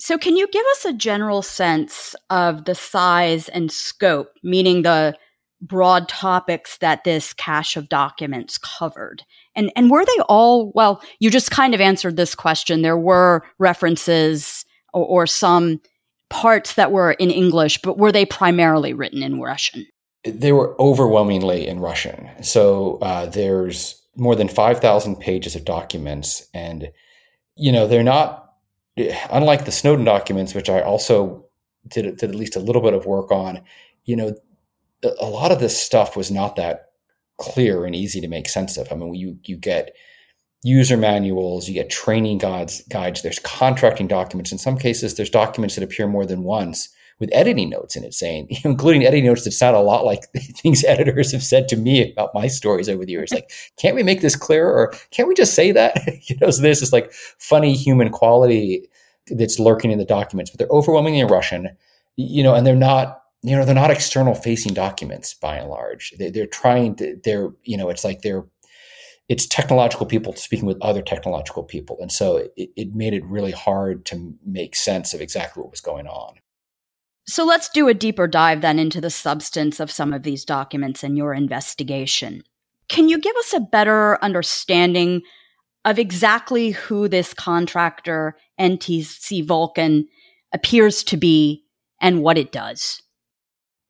so, 0.00 0.16
can 0.16 0.36
you 0.36 0.46
give 0.48 0.64
us 0.72 0.84
a 0.84 0.92
general 0.92 1.42
sense 1.42 2.14
of 2.30 2.66
the 2.66 2.74
size 2.74 3.48
and 3.48 3.70
scope, 3.70 4.30
meaning 4.44 4.82
the 4.82 5.16
broad 5.60 6.08
topics 6.08 6.78
that 6.78 7.02
this 7.02 7.32
cache 7.32 7.76
of 7.76 7.88
documents 7.88 8.58
covered? 8.58 9.24
And, 9.56 9.72
and 9.74 9.90
were 9.90 10.04
they 10.04 10.22
all, 10.28 10.70
well, 10.72 11.02
you 11.18 11.30
just 11.30 11.50
kind 11.50 11.74
of 11.74 11.80
answered 11.80 12.16
this 12.16 12.36
question. 12.36 12.82
There 12.82 12.98
were 12.98 13.42
references 13.58 14.64
or, 14.94 15.04
or 15.04 15.26
some 15.26 15.80
parts 16.30 16.74
that 16.74 16.92
were 16.92 17.12
in 17.12 17.30
English, 17.30 17.80
but 17.82 17.98
were 17.98 18.12
they 18.12 18.26
primarily 18.26 18.92
written 18.92 19.22
in 19.22 19.40
Russian? 19.40 19.86
They 20.24 20.52
were 20.52 20.80
overwhelmingly 20.80 21.66
in 21.66 21.80
Russian. 21.80 22.28
So, 22.42 22.98
uh, 23.00 23.26
there's 23.26 24.02
more 24.16 24.34
than 24.34 24.48
5,000 24.48 25.16
pages 25.16 25.54
of 25.54 25.64
documents. 25.64 26.48
And, 26.52 26.90
you 27.56 27.70
know, 27.70 27.86
they're 27.86 28.02
not 28.02 28.52
unlike 29.30 29.64
the 29.64 29.72
Snowden 29.72 30.04
documents, 30.04 30.54
which 30.54 30.68
I 30.68 30.80
also 30.80 31.46
did, 31.86 32.16
did 32.16 32.30
at 32.30 32.34
least 32.34 32.56
a 32.56 32.60
little 32.60 32.82
bit 32.82 32.94
of 32.94 33.06
work 33.06 33.30
on, 33.30 33.62
you 34.04 34.16
know, 34.16 34.34
a 35.02 35.26
lot 35.26 35.52
of 35.52 35.60
this 35.60 35.80
stuff 35.80 36.16
was 36.16 36.30
not 36.30 36.56
that 36.56 36.90
clear 37.38 37.84
and 37.84 37.94
easy 37.94 38.20
to 38.20 38.28
make 38.28 38.48
sense 38.48 38.76
of. 38.76 38.90
I 38.90 38.96
mean, 38.96 39.14
you 39.14 39.38
you 39.44 39.56
get 39.56 39.94
user 40.62 40.96
manuals, 40.96 41.68
you 41.68 41.74
get 41.74 41.90
training 41.90 42.38
guides, 42.38 42.82
guides. 42.88 43.22
There's 43.22 43.38
contracting 43.38 44.08
documents. 44.08 44.52
In 44.52 44.58
some 44.58 44.76
cases, 44.76 45.14
there's 45.14 45.30
documents 45.30 45.74
that 45.74 45.84
appear 45.84 46.08
more 46.08 46.26
than 46.26 46.42
once 46.42 46.88
with 47.20 47.30
editing 47.32 47.68
notes 47.70 47.96
in 47.96 48.04
it, 48.04 48.14
saying, 48.14 48.48
including 48.64 49.04
editing 49.04 49.26
notes 49.26 49.44
that 49.44 49.52
sound 49.52 49.76
a 49.76 49.80
lot 49.80 50.04
like 50.04 50.24
things 50.34 50.84
editors 50.84 51.32
have 51.32 51.42
said 51.42 51.68
to 51.68 51.76
me 51.76 52.12
about 52.12 52.34
my 52.34 52.46
stories 52.46 52.88
over 52.88 53.04
the 53.04 53.12
years. 53.12 53.32
Like, 53.32 53.50
can't 53.76 53.94
we 53.94 54.02
make 54.02 54.20
this 54.20 54.36
clearer, 54.36 54.72
or 54.72 54.92
can't 55.10 55.28
we 55.28 55.34
just 55.34 55.54
say 55.54 55.72
that? 55.72 55.96
you 56.28 56.36
know, 56.40 56.50
so 56.50 56.62
there's 56.62 56.80
this 56.80 56.92
like 56.92 57.12
funny 57.12 57.74
human 57.74 58.10
quality 58.10 58.88
that's 59.30 59.58
lurking 59.58 59.90
in 59.90 59.98
the 59.98 60.04
documents, 60.04 60.50
but 60.50 60.58
they're 60.58 60.76
overwhelmingly 60.76 61.20
in 61.20 61.26
Russian. 61.26 61.76
You 62.16 62.42
know, 62.42 62.54
and 62.54 62.66
they're 62.66 62.74
not 62.74 63.22
you 63.42 63.56
know 63.56 63.64
they're 63.64 63.74
not 63.74 63.90
external 63.90 64.34
facing 64.34 64.74
documents 64.74 65.34
by 65.34 65.56
and 65.56 65.70
large. 65.70 66.12
They, 66.18 66.30
they're 66.30 66.46
trying 66.46 66.96
to 66.96 67.16
they're 67.22 67.50
you 67.62 67.76
know 67.76 67.88
it's 67.88 68.04
like 68.04 68.22
they're 68.22 68.44
it's 69.28 69.46
technological 69.46 70.06
people 70.06 70.34
speaking 70.34 70.66
with 70.66 70.80
other 70.80 71.02
technological 71.02 71.62
people. 71.62 71.98
And 72.00 72.10
so 72.10 72.48
it, 72.56 72.70
it, 72.76 72.94
made 72.94 73.12
it 73.12 73.24
really 73.26 73.50
hard 73.50 74.06
to 74.06 74.34
make 74.44 74.74
sense 74.74 75.12
of 75.12 75.20
exactly 75.20 75.62
what 75.62 75.70
was 75.70 75.82
going 75.82 76.06
on. 76.06 76.36
So 77.26 77.44
let's 77.44 77.68
do 77.68 77.88
a 77.88 77.94
deeper 77.94 78.26
dive 78.26 78.62
then 78.62 78.78
into 78.78 79.02
the 79.02 79.10
substance 79.10 79.80
of 79.80 79.90
some 79.90 80.14
of 80.14 80.22
these 80.22 80.46
documents 80.46 81.04
and 81.04 81.16
your 81.16 81.34
investigation. 81.34 82.42
Can 82.88 83.10
you 83.10 83.18
give 83.18 83.36
us 83.36 83.52
a 83.52 83.60
better 83.60 84.22
understanding 84.24 85.20
of 85.84 85.98
exactly 85.98 86.70
who 86.70 87.06
this 87.06 87.34
contractor 87.34 88.34
NTC 88.58 89.46
Vulkan 89.46 90.04
appears 90.54 91.04
to 91.04 91.18
be 91.18 91.64
and 92.00 92.22
what 92.22 92.38
it 92.38 92.50
does? 92.50 93.02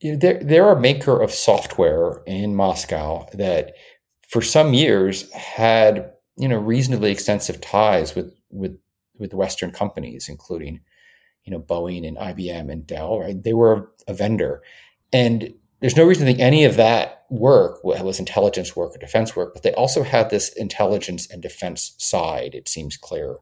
You 0.01 0.13
know, 0.13 0.19
they're, 0.19 0.43
they're 0.43 0.73
a 0.73 0.81
maker 0.81 1.21
of 1.23 1.31
software 1.31 2.23
in 2.27 2.57
Moscow 2.57 3.27
that 3.35 3.75
for 4.29 4.43
some 4.43 4.75
years 4.75 5.31
had 5.33 6.13
you 6.37 6.49
know 6.49 6.59
reasonably 6.59 7.11
extensive 7.11 7.61
ties 7.61 8.15
with 8.15 8.33
with 8.51 8.79
with 9.19 9.35
Western 9.35 9.73
companies, 9.73 10.29
including 10.29 10.81
you 11.45 11.51
know 11.51 11.61
Boeing 11.61 12.07
and 12.07 12.17
IBM 12.17 12.71
and 12.71 12.87
Dell. 12.87 13.19
Right, 13.21 13.43
they 13.43 13.55
were 13.55 13.91
a 14.07 14.15
vendor, 14.15 14.63
and 15.13 15.53
there's 15.81 15.97
no 15.97 16.05
reason 16.05 16.27
to 16.27 16.33
think 16.33 16.41
any 16.41 16.65
of 16.65 16.77
that 16.77 17.25
work 17.31 17.83
was 17.85 18.19
intelligence 18.19 18.75
work 18.75 18.95
or 18.95 18.99
defense 18.99 19.37
work. 19.37 19.53
But 19.55 19.63
they 19.63 19.73
also 19.75 20.03
had 20.03 20.31
this 20.31 20.51
intelligence 20.55 21.31
and 21.31 21.43
defense 21.43 21.95
side. 21.99 22.55
It 22.55 22.69
seems 22.69 22.97
clear 22.97 23.37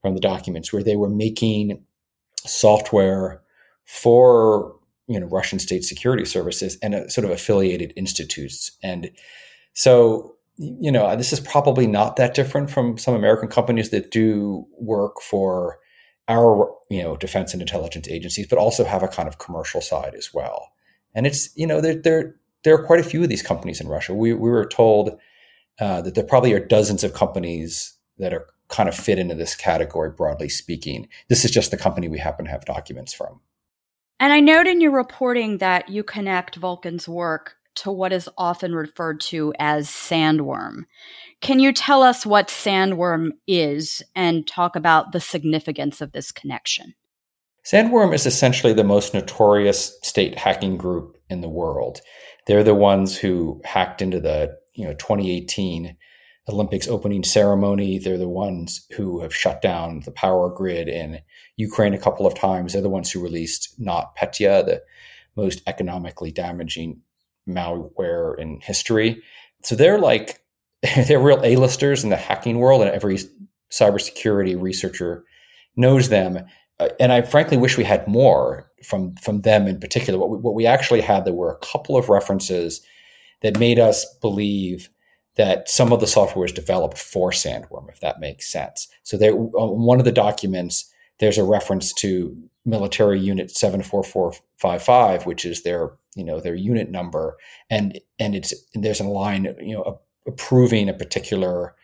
from 0.00 0.14
the 0.14 0.20
documents 0.20 0.72
where 0.72 0.82
they 0.82 0.96
were 0.96 1.10
making 1.10 1.84
software 2.44 3.42
for 3.84 4.76
you 5.08 5.18
know 5.18 5.26
Russian 5.26 5.58
state 5.58 5.84
security 5.84 6.24
services 6.24 6.78
and 6.82 6.94
uh, 6.94 7.08
sort 7.08 7.24
of 7.24 7.30
affiliated 7.30 7.92
institutes. 7.96 8.72
And 8.82 9.10
so 9.72 10.36
you 10.56 10.92
know 10.92 11.16
this 11.16 11.32
is 11.32 11.40
probably 11.40 11.86
not 11.86 12.16
that 12.16 12.34
different 12.34 12.70
from 12.70 12.98
some 12.98 13.14
American 13.14 13.48
companies 13.48 13.90
that 13.90 14.10
do 14.10 14.66
work 14.78 15.20
for 15.22 15.78
our 16.28 16.72
you 16.88 17.02
know 17.02 17.16
defense 17.16 17.52
and 17.52 17.60
intelligence 17.60 18.08
agencies, 18.08 18.46
but 18.46 18.58
also 18.58 18.84
have 18.84 19.02
a 19.02 19.08
kind 19.08 19.28
of 19.28 19.38
commercial 19.38 19.80
side 19.80 20.14
as 20.14 20.32
well. 20.32 20.72
And 21.14 21.26
it's 21.26 21.50
you 21.56 21.66
know 21.66 21.80
there 21.80 21.94
there 21.94 22.36
there 22.62 22.74
are 22.74 22.86
quite 22.86 23.00
a 23.00 23.04
few 23.04 23.22
of 23.22 23.28
these 23.28 23.42
companies 23.42 23.80
in 23.80 23.88
Russia. 23.88 24.14
We 24.14 24.32
we 24.32 24.48
were 24.48 24.66
told 24.66 25.18
uh, 25.80 26.02
that 26.02 26.14
there 26.14 26.24
probably 26.24 26.52
are 26.52 26.64
dozens 26.64 27.02
of 27.02 27.14
companies 27.14 27.96
that 28.18 28.32
are 28.32 28.46
kind 28.68 28.88
of 28.88 28.94
fit 28.94 29.18
into 29.18 29.34
this 29.34 29.56
category, 29.56 30.10
broadly 30.10 30.48
speaking. 30.48 31.08
This 31.28 31.44
is 31.44 31.50
just 31.50 31.70
the 31.72 31.76
company 31.76 32.08
we 32.08 32.18
happen 32.18 32.44
to 32.44 32.50
have 32.50 32.64
documents 32.64 33.12
from. 33.12 33.40
And 34.20 34.32
I 34.32 34.40
note 34.40 34.66
in 34.66 34.80
your 34.80 34.92
reporting 34.92 35.58
that 35.58 35.88
you 35.88 36.04
connect 36.04 36.60
Vulkan's 36.60 37.08
work 37.08 37.56
to 37.76 37.90
what 37.90 38.12
is 38.12 38.28
often 38.36 38.74
referred 38.74 39.20
to 39.20 39.52
as 39.58 39.88
sandworm. 39.88 40.84
Can 41.40 41.60
you 41.60 41.72
tell 41.72 42.02
us 42.02 42.26
what 42.26 42.48
sandworm 42.48 43.30
is 43.46 44.02
and 44.14 44.46
talk 44.46 44.76
about 44.76 45.12
the 45.12 45.20
significance 45.20 46.00
of 46.00 46.12
this 46.12 46.32
connection? 46.32 46.94
Sandworm 47.64 48.14
is 48.14 48.26
essentially 48.26 48.72
the 48.72 48.84
most 48.84 49.14
notorious 49.14 49.98
state 50.02 50.38
hacking 50.38 50.76
group 50.76 51.16
in 51.28 51.40
the 51.40 51.48
world. 51.48 52.00
They're 52.46 52.64
the 52.64 52.74
ones 52.74 53.16
who 53.16 53.60
hacked 53.64 54.02
into 54.02 54.20
the 54.20 54.58
you 54.74 54.84
know 54.84 54.94
2018 54.94 55.96
Olympics 56.48 56.88
opening 56.88 57.22
ceremony. 57.22 57.98
They're 57.98 58.18
the 58.18 58.28
ones 58.28 58.86
who 58.96 59.20
have 59.20 59.34
shut 59.34 59.62
down 59.62 60.00
the 60.04 60.10
power 60.10 60.48
grid 60.50 60.88
in 60.88 61.20
Ukraine 61.56 61.94
a 61.94 61.98
couple 61.98 62.26
of 62.26 62.34
times. 62.34 62.72
They're 62.72 62.82
the 62.82 62.88
ones 62.88 63.10
who 63.10 63.22
released 63.22 63.80
NotPetya, 63.80 64.66
the 64.66 64.82
most 65.36 65.62
economically 65.66 66.32
damaging 66.32 67.00
malware 67.48 68.38
in 68.38 68.60
history. 68.60 69.22
So 69.62 69.74
they're 69.74 69.98
like 69.98 70.40
they're 71.06 71.20
real 71.20 71.40
A-listers 71.44 72.04
in 72.04 72.10
the 72.10 72.16
hacking 72.16 72.58
world, 72.58 72.82
and 72.82 72.90
every 72.90 73.18
cybersecurity 73.70 74.60
researcher 74.60 75.24
knows 75.76 76.08
them. 76.08 76.44
Uh, 76.78 76.88
and 76.98 77.12
I 77.12 77.22
frankly 77.22 77.56
wish 77.56 77.76
we 77.76 77.84
had 77.84 78.06
more 78.08 78.70
from 78.82 79.14
from 79.16 79.42
them 79.42 79.66
in 79.66 79.78
particular. 79.78 80.18
What 80.18 80.30
we, 80.30 80.38
what 80.38 80.54
we 80.54 80.66
actually 80.66 81.02
had, 81.02 81.24
there 81.24 81.34
were 81.34 81.52
a 81.52 81.66
couple 81.66 81.96
of 81.96 82.08
references 82.08 82.80
that 83.42 83.58
made 83.58 83.78
us 83.78 84.06
believe 84.20 84.88
that 85.36 85.68
some 85.68 85.92
of 85.92 86.00
the 86.00 86.06
software 86.06 86.42
was 86.42 86.52
developed 86.52 86.98
for 86.98 87.30
Sandworm, 87.30 87.88
if 87.88 88.00
that 88.00 88.20
makes 88.20 88.50
sense. 88.50 88.88
So 89.04 89.16
there, 89.16 89.34
one 89.34 89.98
of 89.98 90.04
the 90.04 90.12
documents, 90.12 90.92
there's 91.18 91.38
a 91.38 91.44
reference 91.44 91.92
to 91.94 92.36
military 92.64 93.18
unit 93.18 93.50
74455, 93.50 95.26
which 95.26 95.44
is 95.44 95.62
their, 95.62 95.92
you 96.14 96.24
know, 96.24 96.40
their 96.40 96.54
unit 96.54 96.90
number. 96.90 97.36
And, 97.68 98.00
and 98.18 98.34
it's, 98.34 98.54
there's 98.74 99.00
a 99.00 99.04
line, 99.04 99.54
you 99.60 99.74
know, 99.74 100.00
approving 100.26 100.88
a 100.88 100.94
particular 100.94 101.74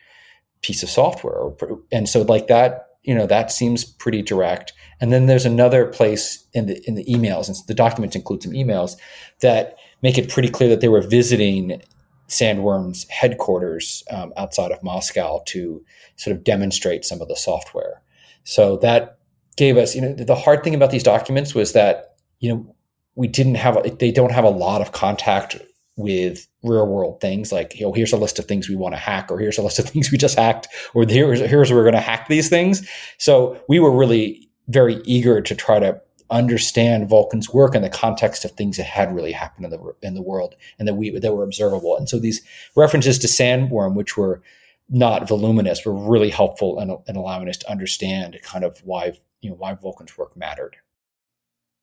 piece 0.61 0.83
of 0.83 0.89
software. 0.89 1.51
And 1.91 2.09
so 2.09 2.23
like 2.23 2.47
that, 2.47 2.83
you 3.03 3.15
know, 3.15 3.25
that 3.25 3.51
seems 3.51 3.85
pretty 3.85 4.21
direct. 4.21 4.73
And 4.99 5.13
then 5.13 5.27
there's 5.27 5.45
another 5.45 5.85
place 5.85 6.45
in 6.53 6.65
the, 6.65 6.81
in 6.87 6.95
the 6.95 7.05
emails, 7.05 7.47
and 7.47 7.55
the 7.67 7.73
documents 7.73 8.15
include 8.15 8.43
some 8.43 8.51
emails 8.51 8.97
that 9.41 9.77
make 10.01 10.17
it 10.17 10.29
pretty 10.29 10.49
clear 10.49 10.67
that 10.69 10.81
they 10.81 10.89
were 10.89 11.01
visiting 11.01 11.81
Sandworm's 12.27 13.07
headquarters 13.09 14.03
um, 14.11 14.33
outside 14.35 14.71
of 14.71 14.83
Moscow 14.83 15.41
to 15.47 15.81
sort 16.17 16.35
of 16.35 16.43
demonstrate 16.43 17.05
some 17.05 17.21
of 17.21 17.29
the 17.29 17.37
software. 17.37 18.01
So 18.43 18.75
that 18.77 19.19
gave 19.55 19.77
us, 19.77 19.95
you 19.95 20.01
know, 20.01 20.13
the 20.13 20.35
hard 20.35 20.63
thing 20.63 20.75
about 20.75 20.91
these 20.91 21.03
documents 21.03 21.55
was 21.55 21.71
that, 21.73 22.17
you 22.39 22.53
know, 22.53 22.75
we 23.17 23.27
didn't 23.27 23.55
have, 23.55 23.97
they 23.97 24.11
don't 24.11 24.31
have 24.31 24.43
a 24.43 24.49
lot 24.49 24.81
of 24.81 24.91
contact 24.91 25.57
with 25.95 26.47
real 26.61 26.85
world 26.85 27.19
things 27.19 27.51
like, 27.51 27.77
you 27.79 27.85
know, 27.85 27.91
here's 27.91 28.13
a 28.13 28.17
list 28.17 28.37
of 28.37 28.45
things 28.45 28.69
we 28.69 28.75
want 28.75 28.93
to 28.93 28.99
hack, 28.99 29.31
or 29.31 29.39
here's 29.39 29.57
a 29.57 29.63
list 29.63 29.79
of 29.79 29.85
things 29.89 30.11
we 30.11 30.17
just 30.17 30.37
hacked, 30.37 30.67
or 30.93 31.05
here's, 31.07 31.39
here's 31.39 31.71
where 31.71 31.79
we're 31.79 31.83
going 31.83 31.93
to 31.93 31.99
hack 31.99 32.27
these 32.27 32.47
things. 32.47 32.87
So 33.17 33.59
we 33.67 33.79
were 33.79 33.91
really 33.91 34.47
very 34.67 35.01
eager 35.03 35.41
to 35.41 35.55
try 35.55 35.79
to 35.79 35.99
understand 36.29 37.09
Vulkan's 37.09 37.51
work 37.51 37.73
in 37.73 37.81
the 37.81 37.89
context 37.89 38.45
of 38.45 38.51
things 38.51 38.77
that 38.77 38.85
had 38.85 39.15
really 39.15 39.31
happened 39.31 39.65
in 39.65 39.71
the 39.71 39.93
in 40.01 40.13
the 40.13 40.21
world 40.21 40.55
and 40.77 40.87
that 40.87 40.95
we 40.95 41.17
that 41.17 41.33
were 41.33 41.43
observable. 41.43 41.97
And 41.97 42.09
so 42.09 42.19
these 42.19 42.41
references 42.75 43.17
to 43.19 43.27
sandworm, 43.27 43.95
which 43.95 44.17
were 44.17 44.41
not 44.89 45.27
voluminous, 45.27 45.85
were 45.85 45.93
really 45.93 46.29
helpful 46.29 46.79
in, 46.79 46.95
in 47.07 47.15
allowing 47.15 47.49
us 47.49 47.57
to 47.57 47.71
understand 47.71 48.37
kind 48.43 48.63
of 48.63 48.79
why 48.83 49.13
you 49.41 49.49
know 49.49 49.55
why 49.55 49.73
Vulkan's 49.73 50.17
work 50.17 50.35
mattered. 50.35 50.75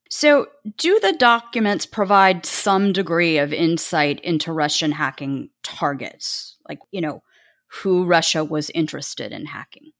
So, 0.09 0.47
do 0.77 0.99
the 0.99 1.13
documents 1.13 1.85
provide 1.85 2.45
some 2.45 2.93
degree 2.93 3.37
of 3.37 3.51
insight 3.51 4.19
into 4.21 4.53
Russian 4.53 4.91
hacking 4.91 5.49
targets, 5.63 6.57
like 6.69 6.79
you 6.91 7.01
know 7.01 7.23
who 7.67 8.05
Russia 8.05 8.43
was 8.43 8.69
interested 8.71 9.31
in 9.31 9.45
hacking? 9.45 9.91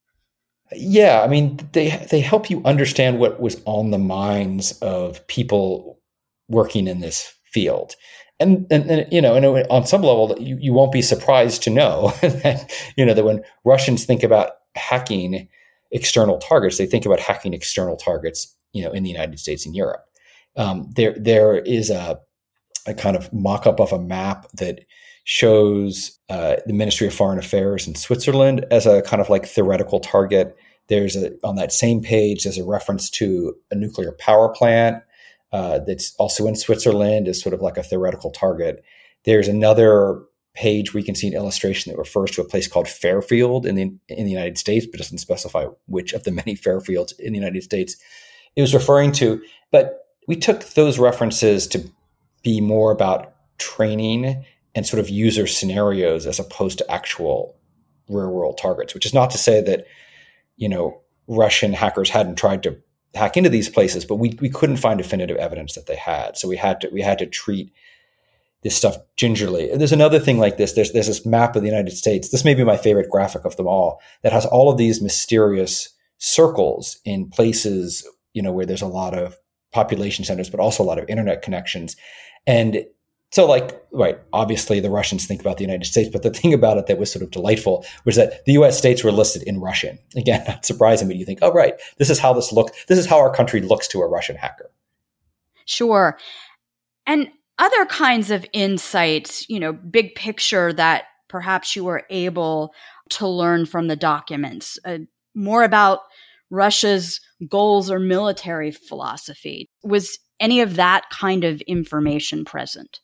Yeah, 0.71 1.21
I 1.23 1.27
mean, 1.27 1.59
they 1.73 2.05
they 2.09 2.19
help 2.19 2.49
you 2.49 2.61
understand 2.65 3.19
what 3.19 3.39
was 3.39 3.61
on 3.65 3.91
the 3.91 3.99
minds 3.99 4.73
of 4.79 5.25
people 5.27 5.99
working 6.47 6.87
in 6.87 6.99
this 6.99 7.33
field. 7.45 7.95
And, 8.39 8.67
and, 8.69 8.89
and 8.89 9.13
you 9.13 9.21
know, 9.21 9.35
and 9.35 9.65
on 9.69 9.87
some 9.87 10.01
level, 10.01 10.35
you, 10.39 10.57
you 10.59 10.73
won't 10.73 10.91
be 10.91 11.01
surprised 11.01 11.63
to 11.63 11.69
know 11.69 12.09
that, 12.21 12.69
you 12.97 13.05
know, 13.05 13.13
that 13.13 13.23
when 13.23 13.43
Russians 13.63 14.05
think 14.05 14.23
about 14.23 14.51
hacking 14.75 15.47
external 15.91 16.37
targets, 16.37 16.77
they 16.77 16.85
think 16.85 17.05
about 17.05 17.21
hacking 17.21 17.53
external 17.53 17.95
targets, 17.95 18.53
you 18.75 18.83
know, 18.83 18.91
in 18.91 19.03
the 19.03 19.09
United 19.09 19.39
States 19.39 19.65
and 19.65 19.75
Europe. 19.75 20.05
Um, 20.57 20.91
there, 20.95 21.15
there 21.17 21.57
is 21.57 21.89
a, 21.89 22.19
a 22.85 22.93
kind 22.93 23.15
of 23.15 23.31
mock-up 23.31 23.79
of 23.79 23.93
a 23.93 23.99
map 23.99 24.47
that 24.53 24.81
shows 25.23 26.19
uh, 26.29 26.57
the 26.65 26.73
Ministry 26.73 27.07
of 27.07 27.13
Foreign 27.13 27.39
Affairs 27.39 27.87
in 27.87 27.95
Switzerland 27.95 28.65
as 28.71 28.85
a 28.85 29.01
kind 29.01 29.21
of 29.21 29.29
like 29.29 29.45
theoretical 29.45 29.99
target. 29.99 30.55
There's 30.87 31.15
a 31.15 31.31
on 31.43 31.55
that 31.55 31.71
same 31.71 32.01
page. 32.01 32.43
There's 32.43 32.59
a 32.59 32.65
reference 32.65 33.09
to 33.11 33.55
a 33.71 33.75
nuclear 33.75 34.11
power 34.19 34.49
plant 34.49 35.03
uh, 35.51 35.79
that's 35.79 36.13
also 36.19 36.45
in 36.45 36.55
Switzerland 36.55 37.27
as 37.27 37.41
sort 37.41 37.55
of 37.55 37.61
like 37.61 37.77
a 37.77 37.83
theoretical 37.83 38.29
target. 38.29 38.83
There's 39.23 39.47
another 39.47 40.21
page 40.53 40.93
where 40.93 40.99
you 40.99 41.05
can 41.05 41.15
see 41.15 41.27
an 41.27 41.33
illustration 41.33 41.91
that 41.91 41.97
refers 41.97 42.31
to 42.31 42.41
a 42.41 42.47
place 42.47 42.67
called 42.67 42.87
Fairfield 42.87 43.65
in 43.65 43.75
the 43.75 43.91
in 44.09 44.25
the 44.25 44.31
United 44.31 44.57
States, 44.57 44.85
but 44.85 44.99
doesn't 44.99 45.17
specify 45.17 45.65
which 45.87 46.13
of 46.13 46.23
the 46.23 46.31
many 46.31 46.55
Fairfields 46.55 47.17
in 47.19 47.33
the 47.33 47.39
United 47.39 47.63
States 47.63 47.95
it 48.55 48.61
was 48.61 48.73
referring 48.73 49.11
to. 49.13 49.41
But 49.71 50.07
we 50.27 50.35
took 50.35 50.63
those 50.69 50.99
references 50.99 51.67
to 51.67 51.89
be 52.43 52.61
more 52.61 52.91
about 52.91 53.33
training 53.57 54.45
and 54.73 54.85
sort 54.85 54.99
of 54.99 55.09
user 55.09 55.47
scenarios 55.47 56.25
as 56.25 56.39
opposed 56.39 56.77
to 56.79 56.91
actual 56.91 57.55
real 58.09 58.31
world 58.31 58.57
targets, 58.57 58.93
which 58.93 59.05
is 59.05 59.13
not 59.13 59.31
to 59.31 59.37
say 59.37 59.61
that, 59.61 59.85
you 60.57 60.69
know, 60.69 61.01
Russian 61.27 61.73
hackers 61.73 62.09
hadn't 62.09 62.37
tried 62.37 62.63
to 62.63 62.77
hack 63.15 63.37
into 63.37 63.49
these 63.49 63.69
places, 63.69 64.05
but 64.05 64.15
we, 64.15 64.37
we 64.41 64.49
couldn't 64.49 64.77
find 64.77 64.97
definitive 64.97 65.37
evidence 65.37 65.73
that 65.75 65.87
they 65.87 65.95
had. 65.95 66.37
So 66.37 66.47
we 66.47 66.57
had 66.57 66.81
to 66.81 66.89
we 66.89 67.01
had 67.01 67.17
to 67.19 67.25
treat 67.25 67.73
this 68.61 68.75
stuff 68.75 68.97
gingerly. 69.15 69.69
There's 69.75 69.91
another 69.91 70.19
thing 70.19 70.37
like 70.37 70.57
this. 70.57 70.73
There's 70.73 70.91
there's 70.91 71.07
this 71.07 71.25
map 71.25 71.55
of 71.55 71.61
the 71.61 71.69
United 71.69 71.91
States. 71.91 72.29
This 72.29 72.45
may 72.45 72.53
be 72.53 72.63
my 72.63 72.77
favorite 72.77 73.09
graphic 73.09 73.45
of 73.45 73.55
them 73.55 73.67
all 73.67 74.01
that 74.21 74.33
has 74.33 74.45
all 74.45 74.69
of 74.69 74.77
these 74.77 75.01
mysterious 75.01 75.89
circles 76.17 76.99
in 77.05 77.29
places, 77.29 78.07
you 78.35 78.41
know, 78.41 78.51
where 78.51 78.65
there's 78.65 78.83
a 78.83 78.87
lot 78.87 79.17
of 79.17 79.37
population 79.71 80.23
centers, 80.23 80.49
but 80.49 80.59
also 80.59 80.83
a 80.83 80.85
lot 80.85 80.99
of 80.99 81.09
internet 81.09 81.41
connections. 81.41 81.95
And 82.45 82.85
so, 83.31 83.47
like, 83.47 83.83
right, 83.91 84.19
obviously 84.31 84.79
the 84.79 84.89
Russians 84.89 85.25
think 85.25 85.41
about 85.41 85.57
the 85.57 85.63
United 85.63 85.85
States, 85.85 86.09
but 86.09 86.21
the 86.21 86.29
thing 86.29 86.53
about 86.53 86.77
it 86.77 86.85
that 86.85 86.99
was 86.99 87.11
sort 87.11 87.23
of 87.23 87.31
delightful 87.31 87.85
was 88.05 88.15
that 88.17 88.45
the 88.45 88.53
US 88.53 88.77
states 88.77 89.03
were 89.03 89.11
listed 89.11 89.41
in 89.43 89.59
Russian. 89.59 89.97
Again, 90.15 90.43
not 90.47 90.65
surprising, 90.65 91.07
but 91.07 91.17
you 91.17 91.25
think, 91.25 91.39
oh, 91.41 91.51
right, 91.51 91.73
this 91.97 92.09
is 92.09 92.19
how 92.19 92.33
this 92.33 92.51
looks. 92.51 92.85
This 92.85 92.99
is 92.99 93.07
how 93.07 93.17
our 93.17 93.33
country 93.33 93.61
looks 93.61 93.87
to 93.89 94.01
a 94.01 94.07
Russian 94.07 94.35
hacker. 94.35 94.69
Sure. 95.65 96.17
And 97.07 97.29
other 97.57 97.85
kinds 97.85 98.31
of 98.31 98.45
insights, 98.53 99.49
you 99.49 99.59
know, 99.59 99.73
big 99.73 100.13
picture 100.15 100.73
that 100.73 101.05
perhaps 101.27 101.75
you 101.75 101.83
were 101.83 102.03
able 102.09 102.73
to 103.09 103.27
learn 103.27 103.65
from 103.65 103.87
the 103.87 103.95
documents? 103.95 104.77
Uh, 104.85 104.99
more 105.33 105.63
about 105.63 105.99
Russia's 106.49 107.19
goals 107.49 107.89
or 107.89 107.99
military 107.99 108.71
philosophy? 108.71 109.69
Was 109.83 110.17
any 110.39 110.61
of 110.61 110.75
that 110.75 111.09
kind 111.09 111.43
of 111.43 111.61
information 111.61 112.45
present? 112.45 112.99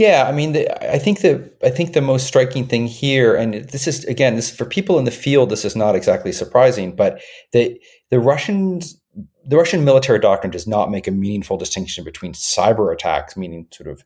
Yeah, 0.00 0.24
I 0.26 0.32
mean, 0.32 0.52
the, 0.52 0.92
I 0.94 0.98
think 0.98 1.20
the 1.20 1.52
I 1.62 1.68
think 1.68 1.92
the 1.92 2.00
most 2.00 2.26
striking 2.26 2.66
thing 2.66 2.86
here, 2.86 3.36
and 3.36 3.52
this 3.68 3.86
is 3.86 4.04
again, 4.06 4.34
this 4.34 4.50
for 4.50 4.64
people 4.64 4.98
in 4.98 5.04
the 5.04 5.10
field, 5.10 5.50
this 5.50 5.64
is 5.64 5.76
not 5.76 5.94
exactly 5.94 6.32
surprising, 6.32 6.96
but 6.96 7.20
the 7.52 7.78
the 8.08 8.18
Russians, 8.18 8.98
the 9.44 9.58
Russian 9.58 9.84
military 9.84 10.18
doctrine 10.18 10.50
does 10.50 10.66
not 10.66 10.90
make 10.90 11.06
a 11.06 11.10
meaningful 11.10 11.58
distinction 11.58 12.02
between 12.02 12.32
cyber 12.32 12.90
attacks, 12.94 13.36
meaning 13.36 13.66
sort 13.72 13.90
of 13.90 14.02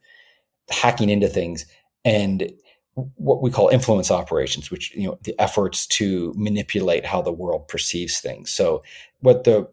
hacking 0.69 1.09
into 1.09 1.29
things, 1.29 1.65
and 2.03 2.51
what 2.95 3.41
we 3.41 3.51
call 3.51 3.69
influence 3.69 4.09
operations, 4.09 4.71
which 4.71 4.93
you 4.95 5.07
know 5.07 5.17
the 5.23 5.39
efforts 5.39 5.85
to 5.87 6.33
manipulate 6.35 7.05
how 7.05 7.21
the 7.21 7.31
world 7.31 7.67
perceives 7.67 8.19
things. 8.19 8.51
So, 8.51 8.83
what 9.19 9.43
the 9.43 9.69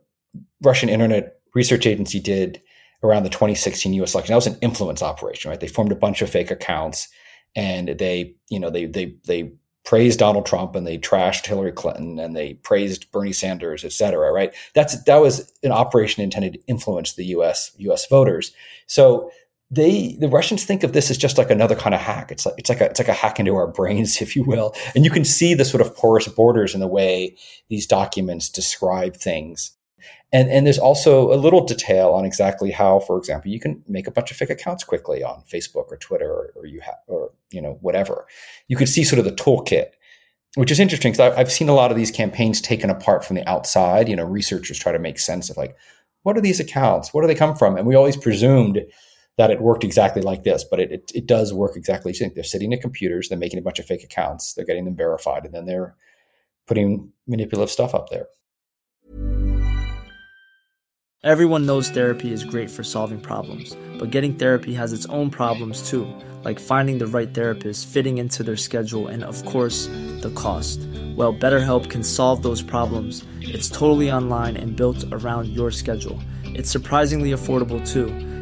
Russian 0.60 0.88
Internet 0.88 1.36
Research 1.54 1.86
Agency 1.86 2.20
did 2.20 2.60
around 3.02 3.24
the 3.24 3.30
2016 3.30 3.92
U.S. 3.94 4.14
election. 4.14 4.32
That 4.32 4.36
was 4.36 4.46
an 4.46 4.58
influence 4.60 5.02
operation, 5.02 5.50
right? 5.50 5.58
They 5.58 5.68
formed 5.68 5.92
a 5.92 5.96
bunch 5.96 6.22
of 6.22 6.30
fake 6.30 6.50
accounts, 6.50 7.08
and 7.54 7.88
they, 7.98 8.34
you 8.48 8.60
know, 8.60 8.70
they 8.70 8.86
they 8.86 9.16
they 9.26 9.52
praised 9.84 10.20
Donald 10.20 10.46
Trump 10.46 10.76
and 10.76 10.86
they 10.86 10.96
trashed 10.96 11.46
Hillary 11.46 11.72
Clinton 11.72 12.18
and 12.20 12.36
they 12.36 12.54
praised 12.54 13.10
Bernie 13.10 13.32
Sanders, 13.32 13.84
et 13.84 13.92
cetera, 13.92 14.32
right? 14.32 14.54
That's 14.74 15.02
that 15.04 15.16
was 15.16 15.52
an 15.62 15.72
operation 15.72 16.22
intended 16.22 16.54
to 16.54 16.60
influence 16.66 17.14
the 17.14 17.24
U.S. 17.26 17.72
U.S. 17.78 18.06
voters. 18.06 18.52
So 18.86 19.30
they 19.72 20.16
the 20.20 20.28
Russians 20.28 20.64
think 20.64 20.84
of 20.84 20.92
this 20.92 21.10
as 21.10 21.18
just 21.18 21.38
like 21.38 21.50
another 21.50 21.74
kind 21.74 21.94
of 21.94 22.00
hack. 22.00 22.30
It's 22.30 22.46
like 22.46 22.54
it's 22.58 22.68
like 22.68 22.80
a 22.80 22.84
it's 22.84 23.00
like 23.00 23.08
a 23.08 23.12
hack 23.12 23.40
into 23.40 23.56
our 23.56 23.66
brains, 23.66 24.20
if 24.22 24.36
you 24.36 24.44
will. 24.44 24.74
And 24.94 25.04
you 25.04 25.10
can 25.10 25.24
see 25.24 25.54
the 25.54 25.64
sort 25.64 25.80
of 25.80 25.96
porous 25.96 26.28
borders 26.28 26.74
in 26.74 26.80
the 26.80 26.86
way 26.86 27.36
these 27.68 27.86
documents 27.86 28.48
describe 28.48 29.16
things 29.16 29.72
and, 30.32 30.48
and 30.48 30.66
there's 30.66 30.78
also 30.78 31.32
a 31.32 31.36
little 31.36 31.64
detail 31.64 32.10
on 32.10 32.24
exactly 32.24 32.70
how, 32.70 33.00
for 33.00 33.18
example, 33.18 33.50
you 33.50 33.60
can 33.60 33.82
make 33.86 34.06
a 34.06 34.10
bunch 34.10 34.30
of 34.30 34.36
fake 34.38 34.48
accounts 34.48 34.82
quickly 34.82 35.22
on 35.22 35.42
Facebook 35.42 35.86
or 35.90 35.98
Twitter 35.98 36.30
or, 36.30 36.52
or 36.56 36.66
you 36.66 36.80
have, 36.80 36.96
or, 37.06 37.32
you 37.50 37.60
know, 37.60 37.78
whatever. 37.82 38.26
You 38.66 38.76
could 38.76 38.88
see 38.88 39.04
sort 39.04 39.18
of 39.18 39.26
the 39.26 39.32
toolkit, 39.32 39.88
which 40.54 40.70
is 40.70 40.80
interesting 40.80 41.12
because 41.12 41.36
I've 41.36 41.52
seen 41.52 41.68
a 41.68 41.74
lot 41.74 41.90
of 41.90 41.98
these 41.98 42.10
campaigns 42.10 42.62
taken 42.62 42.88
apart 42.88 43.24
from 43.24 43.36
the 43.36 43.46
outside. 43.46 44.08
You 44.08 44.16
know, 44.16 44.24
researchers 44.24 44.78
try 44.78 44.92
to 44.92 44.98
make 44.98 45.18
sense 45.18 45.50
of 45.50 45.58
like, 45.58 45.76
what 46.22 46.38
are 46.38 46.42
these 46.42 46.60
accounts? 46.60 47.12
Where 47.12 47.22
do 47.22 47.28
they 47.28 47.34
come 47.34 47.54
from? 47.54 47.76
And 47.76 47.86
we 47.86 47.94
always 47.94 48.16
presumed 48.16 48.80
that 49.38 49.50
it 49.50 49.60
worked 49.60 49.84
exactly 49.84 50.22
like 50.22 50.44
this, 50.44 50.64
but 50.64 50.78
it, 50.78 50.92
it, 50.92 51.12
it 51.14 51.26
does 51.26 51.52
work 51.52 51.76
exactly. 51.76 52.12
So 52.12 52.28
they're 52.34 52.44
sitting 52.44 52.72
at 52.74 52.82
computers, 52.82 53.28
they're 53.28 53.38
making 53.38 53.58
a 53.58 53.62
bunch 53.62 53.78
of 53.78 53.86
fake 53.86 54.04
accounts, 54.04 54.54
they're 54.54 54.66
getting 54.66 54.84
them 54.84 54.96
verified, 54.96 55.44
and 55.44 55.54
then 55.54 55.64
they're 55.64 55.96
putting 56.66 57.12
manipulative 57.26 57.70
stuff 57.70 57.94
up 57.94 58.10
there. 58.10 58.26
Everyone 61.24 61.66
knows 61.66 61.88
therapy 61.88 62.32
is 62.32 62.42
great 62.42 62.68
for 62.68 62.82
solving 62.82 63.20
problems, 63.20 63.76
but 63.96 64.10
getting 64.10 64.34
therapy 64.34 64.74
has 64.74 64.92
its 64.92 65.06
own 65.06 65.30
problems 65.30 65.88
too, 65.88 66.12
like 66.42 66.58
finding 66.58 66.98
the 66.98 67.06
right 67.06 67.32
therapist, 67.32 67.86
fitting 67.86 68.18
into 68.18 68.42
their 68.42 68.56
schedule, 68.56 69.06
and 69.06 69.22
of 69.22 69.44
course, 69.44 69.86
the 70.20 70.32
cost. 70.34 70.80
Well, 71.14 71.32
BetterHelp 71.32 71.88
can 71.88 72.02
solve 72.02 72.42
those 72.42 72.60
problems. 72.60 73.24
It's 73.40 73.68
totally 73.68 74.10
online 74.10 74.56
and 74.56 74.74
built 74.74 75.04
around 75.12 75.46
your 75.48 75.70
schedule. 75.70 76.18
It's 76.42 76.70
surprisingly 76.70 77.30
affordable 77.30 77.88
too. 77.88 78.08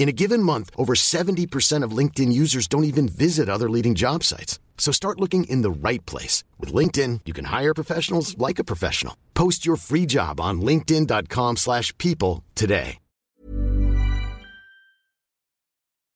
In 0.00 0.08
a 0.08 0.12
given 0.12 0.42
month, 0.42 0.70
over 0.78 0.94
70% 0.94 1.84
of 1.84 1.90
LinkedIn 1.92 2.32
users 2.32 2.66
don't 2.66 2.84
even 2.84 3.06
visit 3.06 3.50
other 3.50 3.68
leading 3.68 3.94
job 3.94 4.24
sites. 4.24 4.58
So 4.78 4.92
start 4.92 5.20
looking 5.20 5.44
in 5.44 5.60
the 5.60 5.70
right 5.70 6.04
place. 6.06 6.42
With 6.58 6.72
LinkedIn, 6.72 7.20
you 7.26 7.34
can 7.34 7.44
hire 7.44 7.74
professionals 7.74 8.34
like 8.38 8.58
a 8.58 8.64
professional. 8.64 9.14
Post 9.34 9.66
your 9.66 9.76
free 9.76 10.06
job 10.06 10.40
on 10.40 10.62
linkedin.com 10.62 11.58
slash 11.58 11.96
people 11.98 12.42
today. 12.54 12.96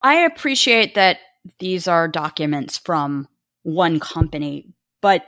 I 0.00 0.14
appreciate 0.20 0.94
that 0.94 1.18
these 1.58 1.86
are 1.86 2.08
documents 2.08 2.78
from 2.78 3.28
one 3.64 4.00
company, 4.00 4.72
but 5.02 5.26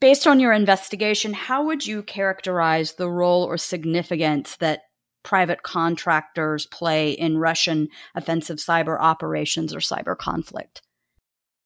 based 0.00 0.26
on 0.26 0.40
your 0.40 0.52
investigation, 0.52 1.34
how 1.34 1.64
would 1.66 1.86
you 1.86 2.02
characterize 2.02 2.94
the 2.94 3.08
role 3.08 3.44
or 3.44 3.56
significance 3.56 4.56
that 4.56 4.82
private 5.26 5.64
contractors 5.64 6.66
play 6.66 7.10
in 7.10 7.36
Russian 7.36 7.88
offensive 8.14 8.58
cyber 8.58 8.96
operations 8.98 9.74
or 9.74 9.80
cyber 9.80 10.16
conflict? 10.16 10.82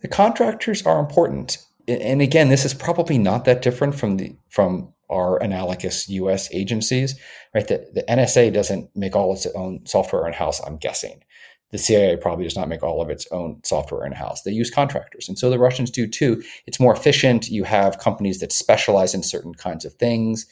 The 0.00 0.08
contractors 0.08 0.84
are 0.86 0.98
important. 0.98 1.58
And 1.86 2.22
again, 2.22 2.48
this 2.48 2.64
is 2.64 2.72
probably 2.72 3.18
not 3.18 3.44
that 3.44 3.60
different 3.62 3.94
from 3.94 4.16
the 4.16 4.34
from 4.48 4.94
our 5.10 5.42
analogous 5.42 6.08
US 6.08 6.48
agencies, 6.54 7.18
right? 7.54 7.68
The, 7.68 7.86
the 7.92 8.04
NSA 8.08 8.52
doesn't 8.52 8.90
make 8.96 9.14
all 9.14 9.34
its 9.34 9.46
own 9.54 9.84
software 9.84 10.26
in 10.26 10.32
house, 10.32 10.60
I'm 10.64 10.78
guessing 10.78 11.22
the 11.70 11.78
CIA 11.78 12.16
probably 12.16 12.44
does 12.44 12.56
not 12.56 12.68
make 12.68 12.82
all 12.82 13.00
of 13.00 13.10
its 13.10 13.26
own 13.30 13.60
software 13.64 14.04
in 14.04 14.12
house. 14.12 14.42
They 14.42 14.50
use 14.50 14.70
contractors. 14.70 15.28
And 15.28 15.38
so 15.38 15.50
the 15.50 15.58
Russians 15.58 15.90
do 15.90 16.06
too. 16.06 16.42
It's 16.66 16.80
more 16.80 16.92
efficient. 16.92 17.48
You 17.48 17.64
have 17.64 17.98
companies 17.98 18.40
that 18.40 18.52
specialize 18.52 19.14
in 19.14 19.22
certain 19.22 19.54
kinds 19.54 19.84
of 19.84 19.94
things. 19.94 20.46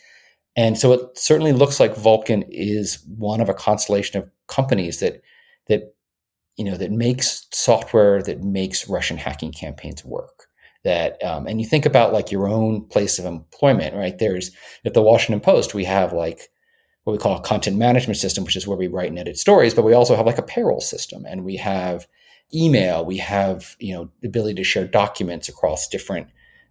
And 0.59 0.77
so 0.77 0.92
it 0.92 1.16
certainly 1.16 1.53
looks 1.53 1.79
like 1.79 1.94
Vulkan 1.94 2.44
is 2.51 2.99
one 3.16 3.40
of 3.40 3.49
a 3.49 3.55
constellation 3.55 4.21
of 4.21 4.29
companies 4.49 4.99
that 4.99 5.23
that 5.68 5.94
you 6.57 6.64
know 6.64 6.77
that 6.77 6.90
makes 6.90 7.47
software 7.53 8.21
that 8.25 8.42
makes 8.42 8.88
Russian 8.88 9.18
hacking 9.18 9.53
campaigns 9.53 10.05
work. 10.05 10.49
That 10.83 11.23
um, 11.25 11.47
and 11.47 11.61
you 11.61 11.66
think 11.66 11.87
about 11.87 12.12
like 12.12 12.33
your 12.33 12.49
own 12.49 12.85
place 12.87 13.21
of 13.21 13.25
employment, 13.25 13.94
right? 13.94 14.18
There's 14.18 14.51
at 14.85 14.94
the 14.94 15.03
Washington 15.03 15.40
Post, 15.40 15.75
we 15.75 15.85
have 15.85 16.12
like 16.12 16.49
what 17.05 17.12
we 17.12 17.18
call 17.18 17.37
a 17.37 17.40
content 17.40 17.77
management 17.77 18.16
system, 18.16 18.42
which 18.42 18.57
is 18.57 18.66
where 18.66 18.77
we 18.77 18.88
write 18.88 19.11
and 19.11 19.18
edit 19.18 19.38
stories, 19.38 19.75
but 19.75 19.85
we 19.85 19.94
also 19.94 20.16
have 20.16 20.27
like 20.27 20.38
a 20.38 20.42
payroll 20.42 20.81
system 20.81 21.25
and 21.25 21.44
we 21.44 21.55
have 21.55 22.09
email, 22.53 23.05
we 23.05 23.18
have, 23.18 23.77
you 23.79 23.94
know, 23.94 24.11
the 24.23 24.29
ability 24.29 24.55
to 24.55 24.64
share 24.64 24.88
documents 24.88 25.49
across 25.49 25.87
different 25.87 26.27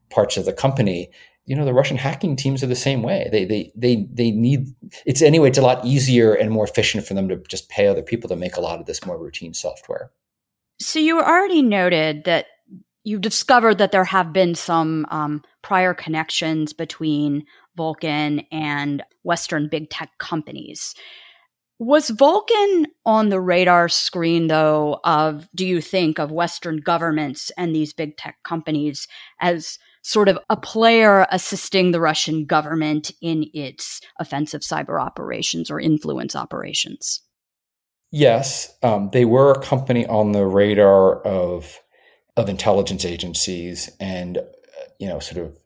parts 0.10 0.36
of 0.36 0.44
the 0.44 0.52
company. 0.52 1.10
You 1.48 1.56
know, 1.56 1.66
the 1.66 1.74
Russian 1.74 1.98
hacking 1.98 2.36
teams 2.36 2.62
are 2.62 2.68
the 2.68 2.76
same 2.76 3.02
way. 3.02 3.30
They 3.32 3.46
they 3.46 3.72
they 3.76 4.08
they 4.12 4.32
need 4.32 4.68
it's 5.06 5.22
anyway, 5.22 5.48
it's 5.48 5.58
a 5.58 5.64
lot 5.64 5.84
easier 5.84 6.34
and 6.34 6.52
more 6.52 6.66
efficient 6.66 7.08
for 7.08 7.16
them 7.16 7.28
to 7.30 7.38
just 7.48 7.70
pay 7.70 7.88
other 7.88 8.04
people 8.04 8.30
to 8.30 8.36
make 8.36 8.58
a 8.58 8.62
lot 8.62 8.80
of 8.80 8.86
this 8.86 9.06
more 9.06 9.18
routine 9.18 9.54
software. 9.54 10.12
So 10.80 11.00
you 11.00 11.20
already 11.20 11.64
noted 11.64 12.26
that 12.26 12.46
you 13.04 13.18
discovered 13.18 13.78
that 13.78 13.94
there 13.94 14.04
have 14.04 14.34
been 14.34 14.54
some 14.54 15.08
um, 15.10 15.42
prior 15.62 15.94
connections 15.94 16.74
between 16.74 17.46
Vulkan 17.78 18.46
and 18.52 19.02
Western 19.24 19.70
big 19.70 19.90
tech 19.90 20.12
companies. 20.18 20.94
Was 21.80 22.10
Vulkan 22.10 22.86
on 23.06 23.30
the 23.30 23.40
radar 23.40 23.88
screen, 23.88 24.48
though, 24.48 25.00
of, 25.04 25.48
do 25.56 25.66
you 25.66 25.80
think, 25.80 26.20
of 26.20 26.32
Western 26.32 26.78
governments 26.78 27.52
and 27.56 27.74
these 27.74 27.94
big 27.94 28.18
tech 28.18 28.38
companies 28.44 29.08
as 29.40 29.78
sort 30.08 30.30
of 30.30 30.40
a 30.50 30.56
player 30.56 31.28
assisting 31.32 31.92
the 31.92 32.00
Russian 32.00 32.46
government 32.46 33.12
in 33.22 33.46
its 33.54 34.00
offensive 34.18 34.62
cyber 34.62 35.02
operations 35.02 35.70
or 35.70 35.82
influence 35.82 36.34
operations? 36.34 37.22
Yes, 38.10 38.74
um, 38.84 39.10
they 39.12 39.26
were 39.26 39.52
a 39.52 39.62
company 39.62 40.08
on 40.08 40.32
the 40.32 40.46
radar 40.46 41.22
of 41.24 41.82
of 42.38 42.48
intelligence 42.48 43.04
agencies 43.04 43.90
and 44.00 44.38
uh, 44.38 44.42
you 44.98 45.10
know 45.10 45.20
sort 45.20 45.46
of 45.46 45.58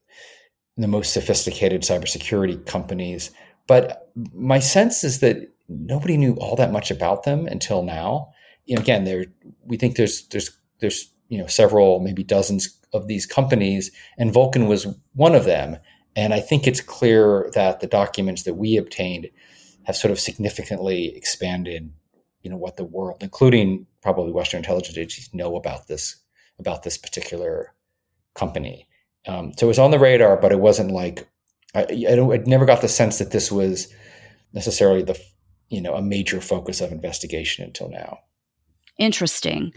the 0.75 0.87
most 0.87 1.13
sophisticated 1.13 1.83
cybersecurity 1.83 2.65
companies. 2.65 3.29
But 3.67 4.09
my 4.33 4.57
sense 4.57 5.03
is 5.03 5.19
that 5.19 5.37
nobody 5.69 6.17
knew 6.17 6.33
all 6.37 6.55
that 6.55 6.71
much 6.71 6.89
about 6.89 7.23
them 7.23 7.45
until 7.45 7.83
now. 7.83 8.33
You 8.65 8.75
know, 8.77 8.81
again, 8.81 9.03
there 9.03 9.25
we 9.65 9.77
think 9.77 9.97
there's 9.97 10.27
there's 10.29 10.49
there's 10.79 11.11
you 11.29 11.37
know 11.37 11.45
several, 11.45 11.99
maybe 11.99 12.23
dozens 12.23 12.75
of 12.93 13.07
these 13.07 13.25
companies, 13.25 13.91
and 14.17 14.33
Vulkan 14.33 14.67
was 14.67 14.87
one 15.13 15.35
of 15.35 15.45
them. 15.45 15.77
And 16.15 16.33
I 16.33 16.39
think 16.41 16.67
it's 16.67 16.81
clear 16.81 17.49
that 17.53 17.79
the 17.79 17.87
documents 17.87 18.43
that 18.43 18.55
we 18.55 18.77
obtained 18.77 19.29
have 19.83 19.95
sort 19.95 20.11
of 20.11 20.19
significantly 20.19 21.15
expanded, 21.15 21.91
you 22.41 22.49
know, 22.49 22.57
what 22.57 22.75
the 22.75 22.83
world, 22.83 23.17
including 23.21 23.87
probably 24.01 24.31
Western 24.31 24.59
intelligence 24.59 24.97
agencies, 24.97 25.33
know 25.33 25.55
about 25.55 25.87
this 25.87 26.17
about 26.59 26.83
this 26.83 26.97
particular 26.97 27.73
company. 28.35 28.87
Um, 29.27 29.53
so 29.57 29.65
it 29.65 29.67
was 29.67 29.79
on 29.79 29.91
the 29.91 29.99
radar, 29.99 30.37
but 30.37 30.51
it 30.51 30.59
wasn't 30.59 30.91
like 30.91 31.27
I, 31.73 31.83
I, 31.83 32.13
I 32.13 32.37
never 32.45 32.65
got 32.65 32.81
the 32.81 32.87
sense 32.87 33.17
that 33.19 33.31
this 33.31 33.51
was 33.51 33.91
necessarily 34.53 35.03
the 35.03 35.19
you 35.69 35.81
know 35.81 35.95
a 35.95 36.01
major 36.01 36.41
focus 36.41 36.81
of 36.81 36.91
investigation 36.91 37.63
until 37.63 37.89
now. 37.89 38.19
Interesting. 38.97 39.71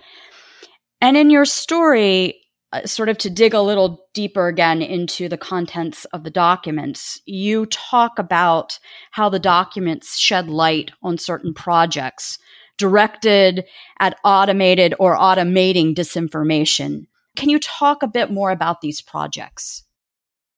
And 1.00 1.16
in 1.16 1.30
your 1.30 1.44
story, 1.44 2.40
uh, 2.74 2.84
sort 2.84 3.08
of 3.08 3.16
to 3.18 3.30
dig 3.30 3.54
a 3.54 3.60
little 3.60 4.04
deeper 4.14 4.48
again 4.48 4.82
into 4.82 5.28
the 5.28 5.38
contents 5.38 6.04
of 6.06 6.24
the 6.24 6.30
documents, 6.30 7.20
you 7.24 7.66
talk 7.66 8.18
about 8.18 8.80
how 9.12 9.28
the 9.28 9.38
documents 9.38 10.18
shed 10.18 10.50
light 10.50 10.90
on 11.00 11.16
certain 11.16 11.54
projects 11.54 12.36
directed 12.76 13.64
at 14.00 14.18
automated 14.24 14.92
or 14.98 15.16
automating 15.16 15.94
disinformation. 15.94 17.06
Can 17.36 17.48
you 17.48 17.60
talk 17.60 18.02
a 18.02 18.08
bit 18.08 18.32
more 18.32 18.50
about 18.50 18.80
these 18.80 19.00
projects? 19.00 19.84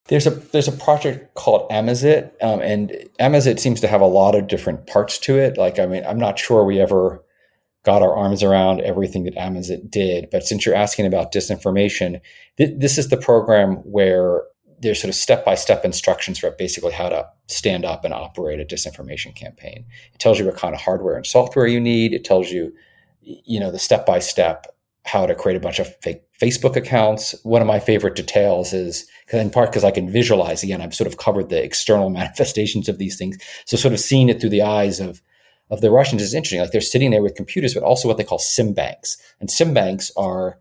There's 0.08 0.26
a 0.26 0.30
there's 0.30 0.68
a 0.68 0.72
project 0.72 1.34
called 1.34 1.68
Amezit, 1.68 2.30
um, 2.40 2.60
and 2.60 2.92
Amezit 3.20 3.58
seems 3.58 3.80
to 3.80 3.88
have 3.88 4.00
a 4.00 4.06
lot 4.06 4.34
of 4.34 4.46
different 4.46 4.86
parts 4.86 5.18
to 5.18 5.36
it. 5.36 5.58
Like, 5.58 5.78
I 5.78 5.84
mean, 5.84 6.06
I'm 6.06 6.18
not 6.18 6.38
sure 6.38 6.64
we 6.64 6.80
ever 6.80 7.22
got 7.86 8.02
our 8.02 8.16
arms 8.16 8.42
around 8.42 8.80
everything 8.80 9.22
that 9.24 9.36
Amezit 9.36 9.88
did, 9.88 10.28
but 10.32 10.42
since 10.42 10.66
you're 10.66 10.74
asking 10.74 11.06
about 11.06 11.32
disinformation, 11.32 12.20
th- 12.58 12.74
this 12.76 12.98
is 12.98 13.08
the 13.08 13.16
program 13.16 13.76
where 13.76 14.42
there's 14.80 15.00
sort 15.00 15.08
of 15.08 15.14
step 15.14 15.44
by 15.44 15.54
step 15.54 15.84
instructions 15.84 16.36
for 16.40 16.50
basically 16.50 16.92
how 16.92 17.08
to 17.08 17.24
stand 17.46 17.84
up 17.84 18.04
and 18.04 18.12
operate 18.12 18.58
a 18.58 18.64
disinformation 18.64 19.34
campaign. 19.36 19.86
It 20.12 20.18
tells 20.18 20.36
you 20.36 20.44
what 20.44 20.56
kind 20.56 20.74
of 20.74 20.80
hardware 20.80 21.14
and 21.14 21.24
software 21.24 21.68
you 21.68 21.78
need. 21.78 22.12
It 22.12 22.24
tells 22.24 22.50
you, 22.50 22.74
you 23.22 23.60
know, 23.60 23.70
the 23.70 23.78
step 23.78 24.04
by 24.04 24.18
step 24.18 24.66
how 25.04 25.24
to 25.24 25.36
create 25.36 25.56
a 25.56 25.60
bunch 25.60 25.78
of 25.78 25.94
fake 26.02 26.22
Facebook 26.42 26.74
accounts. 26.74 27.36
One 27.44 27.62
of 27.62 27.68
my 27.68 27.78
favorite 27.78 28.16
details 28.16 28.72
is 28.72 29.06
in 29.32 29.50
part 29.50 29.70
because 29.70 29.84
I 29.84 29.92
can 29.92 30.10
visualize 30.10 30.64
again, 30.64 30.82
I've 30.82 30.94
sort 30.94 31.06
of 31.06 31.18
covered 31.18 31.50
the 31.50 31.62
external 31.62 32.10
manifestations 32.20 32.88
of 32.88 32.98
these 32.98 33.16
things. 33.16 33.38
So 33.64 33.76
sort 33.76 33.94
of 33.94 34.00
seeing 34.00 34.28
it 34.28 34.40
through 34.40 34.50
the 34.50 34.62
eyes 34.62 34.98
of 34.98 35.22
of 35.70 35.80
the 35.80 35.90
Russians 35.90 36.22
is 36.22 36.34
interesting. 36.34 36.60
Like 36.60 36.70
they're 36.70 36.80
sitting 36.80 37.10
there 37.10 37.22
with 37.22 37.34
computers, 37.34 37.74
but 37.74 37.82
also 37.82 38.08
what 38.08 38.16
they 38.16 38.24
call 38.24 38.38
SIM 38.38 38.72
banks. 38.72 39.16
And 39.40 39.50
SIM 39.50 39.74
banks 39.74 40.12
are 40.16 40.48
a 40.48 40.56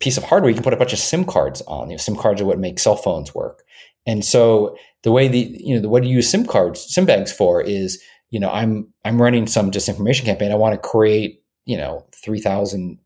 piece 0.00 0.18
of 0.18 0.24
hardware 0.24 0.50
you 0.50 0.54
can 0.54 0.64
put 0.64 0.74
a 0.74 0.78
bunch 0.78 0.92
of 0.92 0.98
SIM 0.98 1.24
cards 1.24 1.62
on. 1.62 1.88
You 1.88 1.94
know, 1.94 2.00
SIM 2.00 2.16
cards 2.16 2.40
are 2.40 2.44
what 2.44 2.58
make 2.58 2.78
cell 2.78 2.96
phones 2.96 3.34
work. 3.34 3.64
And 4.06 4.24
so 4.24 4.76
the 5.02 5.12
way 5.12 5.28
the 5.28 5.56
you 5.58 5.74
know 5.74 5.80
the, 5.80 5.88
what 5.88 6.04
you 6.04 6.16
use 6.16 6.28
SIM 6.28 6.46
cards, 6.46 6.80
SIM 6.82 7.06
banks 7.06 7.32
for 7.32 7.62
is 7.62 8.02
you 8.30 8.40
know 8.40 8.50
I'm 8.50 8.92
I'm 9.04 9.20
running 9.20 9.46
some 9.46 9.70
disinformation 9.70 10.24
campaign. 10.24 10.52
I 10.52 10.56
want 10.56 10.74
to 10.74 10.88
create 10.88 11.42
you 11.64 11.76
know 11.76 12.06
three 12.12 12.40
thousand 12.40 12.98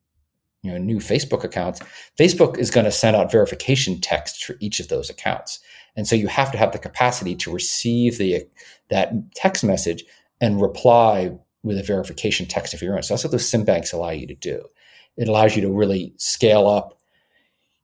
you 0.62 0.72
know 0.72 0.78
new 0.78 0.98
Facebook 0.98 1.44
accounts, 1.44 1.80
Facebook 2.18 2.58
is 2.58 2.70
going 2.70 2.84
to 2.84 2.92
send 2.92 3.14
out 3.14 3.30
verification 3.30 4.00
texts 4.00 4.42
for 4.42 4.56
each 4.60 4.80
of 4.80 4.88
those 4.88 5.08
accounts. 5.08 5.60
And 5.94 6.06
so 6.06 6.16
you 6.16 6.26
have 6.26 6.52
to 6.52 6.58
have 6.58 6.72
the 6.72 6.78
capacity 6.78 7.34
to 7.36 7.52
receive 7.52 8.18
the 8.18 8.44
that 8.90 9.12
text 9.34 9.64
message 9.64 10.04
and 10.40 10.60
reply 10.60 11.32
with 11.62 11.78
a 11.78 11.82
verification 11.82 12.46
text 12.46 12.74
of 12.74 12.82
your 12.82 12.94
own. 12.94 13.02
So 13.02 13.14
that's 13.14 13.24
what 13.24 13.32
those 13.32 13.48
SIM 13.48 13.64
banks 13.64 13.92
allow 13.92 14.10
you 14.10 14.26
to 14.26 14.34
do. 14.34 14.64
It 15.16 15.28
allows 15.28 15.56
you 15.56 15.62
to 15.62 15.72
really 15.72 16.14
scale 16.16 16.68
up 16.68 16.98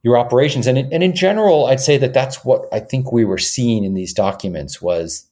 your 0.03 0.19
operations. 0.19 0.67
And 0.67 0.79
in, 0.79 0.93
and 0.93 1.03
in 1.03 1.15
general, 1.15 1.67
I'd 1.67 1.81
say 1.81 1.97
that 1.99 2.15
that's 2.15 2.45
what 2.45 2.67
I 2.73 2.81
think 2.81 3.13
we 3.13 3.25
were 3.25 3.39
seeing 3.39 3.85
in 3.85 3.95
these 3.95 4.13
documents 4.13 4.83
was 4.83 5.27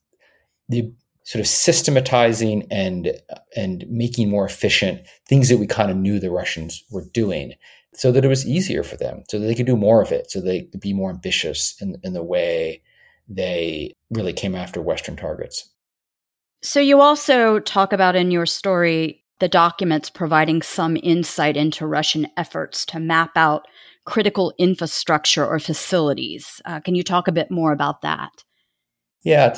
the 0.68 0.92
sort 1.24 1.40
of 1.40 1.46
systematizing 1.46 2.66
and 2.70 3.12
and 3.56 3.85
making 3.88 4.30
more 4.30 4.44
efficient 4.44 5.06
things 5.28 5.48
that 5.48 5.59
we 5.59 5.66
kind 5.66 5.90
of 5.90 5.96
knew 5.96 6.18
the 6.18 6.30
Russians 6.30 6.83
were 6.90 7.04
doing, 7.12 7.54
so 7.94 8.11
that 8.12 8.24
it 8.24 8.28
was 8.28 8.46
easier 8.46 8.83
for 8.83 8.96
them, 8.96 9.22
so 9.28 9.38
that 9.38 9.46
they 9.46 9.54
could 9.54 9.66
do 9.66 9.76
more 9.76 10.02
of 10.02 10.12
it, 10.12 10.30
so 10.30 10.40
they 10.40 10.62
could 10.62 10.80
be 10.80 10.92
more 10.92 11.11
ambitious 11.11 11.76
in 11.80 11.96
in 12.02 12.12
the 12.12 12.24
way 12.24 12.83
they 13.28 13.94
really 14.11 14.33
came 14.33 14.54
after 14.54 14.80
Western 14.80 15.16
targets. 15.16 15.68
So 16.62 16.81
you 16.81 17.01
also 17.01 17.59
talk 17.59 17.92
about 17.92 18.16
in 18.16 18.31
your 18.31 18.46
story 18.46 19.25
the 19.38 19.49
documents 19.49 20.11
providing 20.11 20.61
some 20.62 20.96
insight 21.03 21.57
into 21.57 21.87
Russian 21.87 22.29
efforts 22.37 22.85
to 22.87 23.01
map 23.01 23.31
out 23.37 23.66
critical 24.05 24.53
infrastructure 24.59 25.46
or 25.46 25.59
facilities. 25.59 26.61
Uh, 26.64 26.81
can 26.81 26.94
you 26.94 27.03
talk 27.03 27.27
a 27.27 27.33
bit 27.33 27.51
more 27.51 27.73
about 27.73 28.03
that? 28.03 28.44
Yeah, 29.23 29.55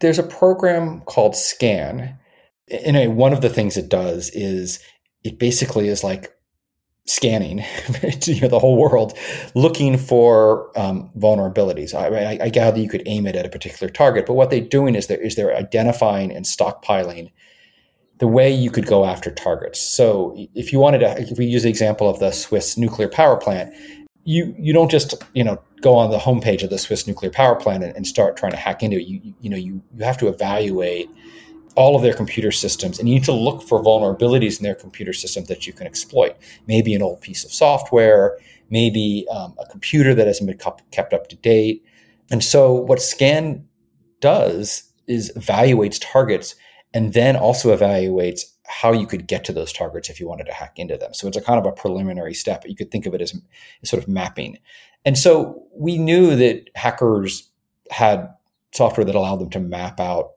there's 0.00 0.18
a 0.18 0.22
program 0.22 1.00
called 1.02 1.36
Scan. 1.36 2.18
And 2.68 3.16
one 3.16 3.32
of 3.32 3.42
the 3.42 3.48
things 3.48 3.76
it 3.76 3.88
does 3.88 4.30
is 4.30 4.80
it 5.22 5.38
basically 5.38 5.88
is 5.88 6.02
like 6.02 6.32
scanning 7.06 7.58
you 8.22 8.40
know, 8.40 8.48
the 8.48 8.58
whole 8.58 8.76
world, 8.76 9.16
looking 9.54 9.96
for 9.96 10.76
um, 10.78 11.10
vulnerabilities. 11.16 11.94
I, 11.94 12.32
I, 12.32 12.38
I, 12.46 12.48
gather 12.48 12.80
you 12.80 12.88
could 12.88 13.04
aim 13.06 13.26
it 13.26 13.36
at 13.36 13.46
a 13.46 13.48
particular 13.48 13.88
target, 13.88 14.26
but 14.26 14.34
what 14.34 14.50
they're 14.50 14.60
doing 14.60 14.96
is 14.96 15.06
they're, 15.06 15.20
is 15.20 15.36
they're 15.36 15.54
identifying 15.54 16.32
and 16.34 16.44
stockpiling 16.44 17.30
the 18.18 18.26
way 18.26 18.52
you 18.52 18.70
could 18.70 18.86
go 18.86 19.04
after 19.04 19.30
targets. 19.30 19.80
So 19.80 20.34
if 20.54 20.72
you 20.72 20.78
wanted 20.78 20.98
to, 20.98 21.20
if 21.20 21.38
we 21.38 21.46
use 21.46 21.62
the 21.62 21.68
example 21.68 22.08
of 22.08 22.18
the 22.18 22.32
Swiss 22.32 22.76
nuclear 22.76 23.08
power 23.08 23.36
plant, 23.36 23.72
you 24.24 24.54
you 24.58 24.72
don't 24.72 24.90
just 24.90 25.14
you 25.34 25.44
know 25.44 25.60
go 25.82 25.94
on 25.94 26.10
the 26.10 26.18
homepage 26.18 26.62
of 26.62 26.70
the 26.70 26.78
Swiss 26.78 27.06
nuclear 27.06 27.30
power 27.30 27.54
plant 27.54 27.84
and, 27.84 27.94
and 27.94 28.06
start 28.06 28.36
trying 28.36 28.52
to 28.52 28.58
hack 28.58 28.82
into 28.82 28.96
it. 28.96 29.06
You 29.06 29.34
you 29.40 29.50
know 29.50 29.56
you 29.56 29.82
you 29.94 30.04
have 30.04 30.18
to 30.18 30.28
evaluate 30.28 31.08
all 31.76 31.94
of 31.94 32.02
their 32.02 32.14
computer 32.14 32.50
systems 32.50 32.98
and 32.98 33.08
you 33.08 33.14
need 33.16 33.24
to 33.24 33.32
look 33.32 33.62
for 33.62 33.82
vulnerabilities 33.82 34.58
in 34.58 34.64
their 34.64 34.74
computer 34.74 35.12
system 35.12 35.44
that 35.44 35.66
you 35.66 35.72
can 35.72 35.86
exploit. 35.86 36.34
Maybe 36.66 36.94
an 36.94 37.02
old 37.02 37.20
piece 37.20 37.44
of 37.44 37.52
software, 37.52 38.38
maybe 38.70 39.26
um, 39.30 39.54
a 39.58 39.66
computer 39.66 40.14
that 40.14 40.26
hasn't 40.26 40.48
been 40.48 40.72
kept 40.90 41.12
up 41.12 41.28
to 41.28 41.36
date. 41.36 41.84
And 42.30 42.42
so 42.42 42.72
what 42.72 43.00
Scan 43.00 43.66
does 44.20 44.90
is 45.06 45.32
evaluates 45.36 45.98
targets 46.00 46.56
and 46.94 47.12
then 47.12 47.36
also 47.36 47.76
evaluates 47.76 48.42
how 48.66 48.92
you 48.92 49.06
could 49.06 49.26
get 49.26 49.44
to 49.44 49.52
those 49.52 49.72
targets 49.72 50.08
if 50.08 50.18
you 50.18 50.26
wanted 50.26 50.46
to 50.46 50.52
hack 50.52 50.78
into 50.78 50.96
them. 50.96 51.14
So 51.14 51.28
it's 51.28 51.36
a 51.36 51.42
kind 51.42 51.58
of 51.58 51.66
a 51.66 51.72
preliminary 51.72 52.34
step. 52.34 52.64
You 52.66 52.74
could 52.74 52.90
think 52.90 53.06
of 53.06 53.14
it 53.14 53.20
as, 53.20 53.38
as 53.82 53.90
sort 53.90 54.02
of 54.02 54.08
mapping. 54.08 54.58
And 55.04 55.16
so 55.16 55.62
we 55.72 55.98
knew 55.98 56.34
that 56.34 56.70
hackers 56.74 57.48
had 57.90 58.28
software 58.72 59.04
that 59.04 59.14
allowed 59.14 59.36
them 59.36 59.50
to 59.50 59.60
map 59.60 60.00
out 60.00 60.32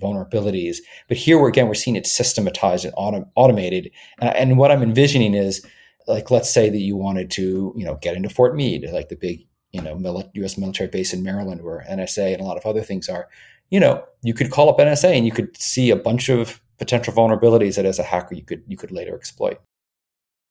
vulnerabilities. 0.00 0.78
But 1.08 1.16
here, 1.16 1.38
we're, 1.38 1.48
again, 1.48 1.68
we're 1.68 1.74
seeing 1.74 1.96
it 1.96 2.06
systematized 2.06 2.84
and 2.84 2.94
autom- 2.94 3.28
automated. 3.34 3.90
And, 4.18 4.34
and 4.36 4.58
what 4.58 4.70
I'm 4.70 4.82
envisioning 4.82 5.34
is, 5.34 5.64
like, 6.06 6.30
let's 6.30 6.50
say 6.50 6.68
that 6.68 6.78
you 6.78 6.96
wanted 6.96 7.30
to, 7.32 7.72
you 7.76 7.84
know, 7.84 7.98
get 8.02 8.16
into 8.16 8.28
Fort 8.28 8.54
Meade, 8.54 8.88
like 8.92 9.08
the 9.08 9.16
big, 9.16 9.46
you 9.72 9.80
know, 9.80 10.28
U.S. 10.34 10.58
military 10.58 10.88
base 10.88 11.12
in 11.12 11.22
Maryland, 11.22 11.62
where 11.62 11.84
NSA 11.90 12.32
and 12.32 12.40
a 12.40 12.44
lot 12.44 12.56
of 12.56 12.66
other 12.66 12.82
things 12.82 13.08
are. 13.08 13.28
You 13.70 13.80
know, 13.80 14.04
you 14.22 14.34
could 14.34 14.50
call 14.50 14.68
up 14.68 14.78
NSA 14.78 15.16
and 15.16 15.24
you 15.24 15.32
could 15.32 15.56
see 15.56 15.90
a 15.90 15.96
bunch 15.96 16.28
of 16.28 16.60
potential 16.78 17.14
vulnerabilities 17.14 17.76
that 17.76 17.86
as 17.86 17.98
a 17.98 18.02
hacker 18.02 18.34
you 18.34 18.44
could 18.44 18.62
you 18.66 18.76
could 18.76 18.90
later 18.90 19.16
exploit. 19.16 19.58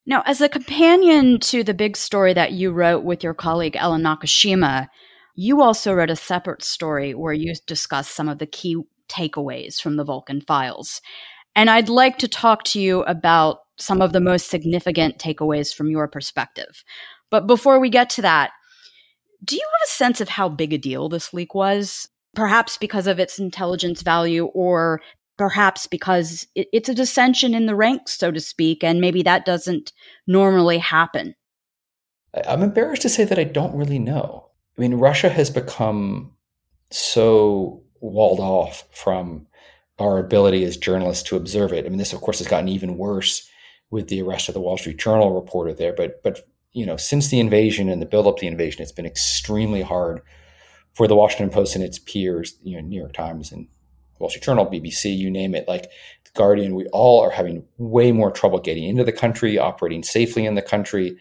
Now, 0.06 0.22
as 0.26 0.40
a 0.40 0.48
companion 0.48 1.40
to 1.40 1.64
the 1.64 1.72
big 1.72 1.96
story 1.96 2.34
that 2.34 2.52
you 2.52 2.72
wrote 2.72 3.04
with 3.04 3.24
your 3.24 3.32
colleague 3.32 3.76
Ellen 3.76 4.02
Nakashima, 4.02 4.88
you 5.34 5.62
also 5.62 5.94
wrote 5.94 6.10
a 6.10 6.16
separate 6.16 6.62
story 6.62 7.14
where 7.14 7.32
you 7.32 7.54
discussed 7.66 8.14
some 8.14 8.28
of 8.28 8.38
the 8.38 8.46
key 8.46 8.76
takeaways 9.08 9.80
from 9.80 9.96
the 9.96 10.04
Vulkan 10.04 10.44
files. 10.44 11.00
And 11.56 11.70
I'd 11.70 11.88
like 11.88 12.18
to 12.18 12.28
talk 12.28 12.64
to 12.64 12.80
you 12.80 13.02
about 13.02 13.58
some 13.76 14.00
of 14.00 14.12
the 14.12 14.20
most 14.20 14.48
significant 14.48 15.18
takeaways 15.18 15.74
from 15.74 15.90
your 15.90 16.08
perspective. 16.08 16.84
But 17.30 17.46
before 17.46 17.80
we 17.80 17.90
get 17.90 18.10
to 18.10 18.22
that, 18.22 18.50
do 19.44 19.56
you 19.56 19.62
have 19.62 19.88
a 19.88 19.90
sense 19.90 20.20
of 20.20 20.28
how 20.28 20.48
big 20.48 20.72
a 20.72 20.78
deal 20.78 21.08
this 21.08 21.32
leak 21.32 21.54
was? 21.54 22.08
Perhaps 22.34 22.78
because 22.78 23.06
of 23.06 23.18
its 23.18 23.38
intelligence 23.38 24.02
value 24.02 24.46
or 24.46 25.00
perhaps 25.36 25.86
because 25.86 26.46
it, 26.54 26.68
it's 26.72 26.88
a 26.88 26.94
dissension 26.94 27.54
in 27.54 27.66
the 27.66 27.74
ranks, 27.74 28.18
so 28.18 28.30
to 28.30 28.40
speak, 28.40 28.82
and 28.82 29.00
maybe 29.00 29.22
that 29.22 29.44
doesn't 29.44 29.92
normally 30.26 30.78
happen. 30.78 31.34
I'm 32.46 32.62
embarrassed 32.62 33.02
to 33.02 33.08
say 33.08 33.24
that 33.24 33.38
I 33.38 33.44
don't 33.44 33.76
really 33.76 33.98
know. 33.98 34.48
I 34.76 34.80
mean, 34.80 34.94
Russia 34.94 35.28
has 35.28 35.50
become 35.50 36.32
so 36.90 37.83
walled 38.10 38.40
off 38.40 38.84
from 38.92 39.46
our 39.98 40.18
ability 40.18 40.64
as 40.64 40.76
journalists 40.76 41.22
to 41.28 41.36
observe 41.36 41.72
it. 41.72 41.86
I 41.86 41.88
mean, 41.88 41.98
this, 41.98 42.12
of 42.12 42.20
course, 42.20 42.38
has 42.38 42.48
gotten 42.48 42.68
even 42.68 42.98
worse 42.98 43.48
with 43.90 44.08
the 44.08 44.22
arrest 44.22 44.48
of 44.48 44.54
the 44.54 44.60
Wall 44.60 44.76
Street 44.76 44.98
Journal 44.98 45.34
reporter 45.34 45.72
there. 45.72 45.92
But, 45.92 46.22
but 46.22 46.40
you 46.72 46.84
know, 46.84 46.96
since 46.96 47.28
the 47.28 47.40
invasion 47.40 47.88
and 47.88 48.02
the 48.02 48.06
buildup 48.06 48.36
to 48.36 48.40
the 48.42 48.46
invasion, 48.48 48.82
it's 48.82 48.92
been 48.92 49.06
extremely 49.06 49.82
hard 49.82 50.20
for 50.94 51.06
the 51.06 51.16
Washington 51.16 51.50
Post 51.50 51.74
and 51.74 51.84
its 51.84 51.98
peers, 51.98 52.56
you 52.62 52.76
know, 52.76 52.86
New 52.86 52.98
York 52.98 53.12
Times 53.12 53.52
and 53.52 53.68
Wall 54.18 54.30
Street 54.30 54.44
Journal, 54.44 54.66
BBC, 54.66 55.16
you 55.16 55.30
name 55.30 55.54
it, 55.54 55.66
like 55.66 55.84
the 56.24 56.30
Guardian, 56.34 56.74
we 56.74 56.86
all 56.86 57.22
are 57.22 57.30
having 57.30 57.64
way 57.78 58.12
more 58.12 58.30
trouble 58.30 58.60
getting 58.60 58.84
into 58.84 59.04
the 59.04 59.12
country, 59.12 59.58
operating 59.58 60.02
safely 60.02 60.46
in 60.46 60.54
the 60.54 60.62
country, 60.62 61.16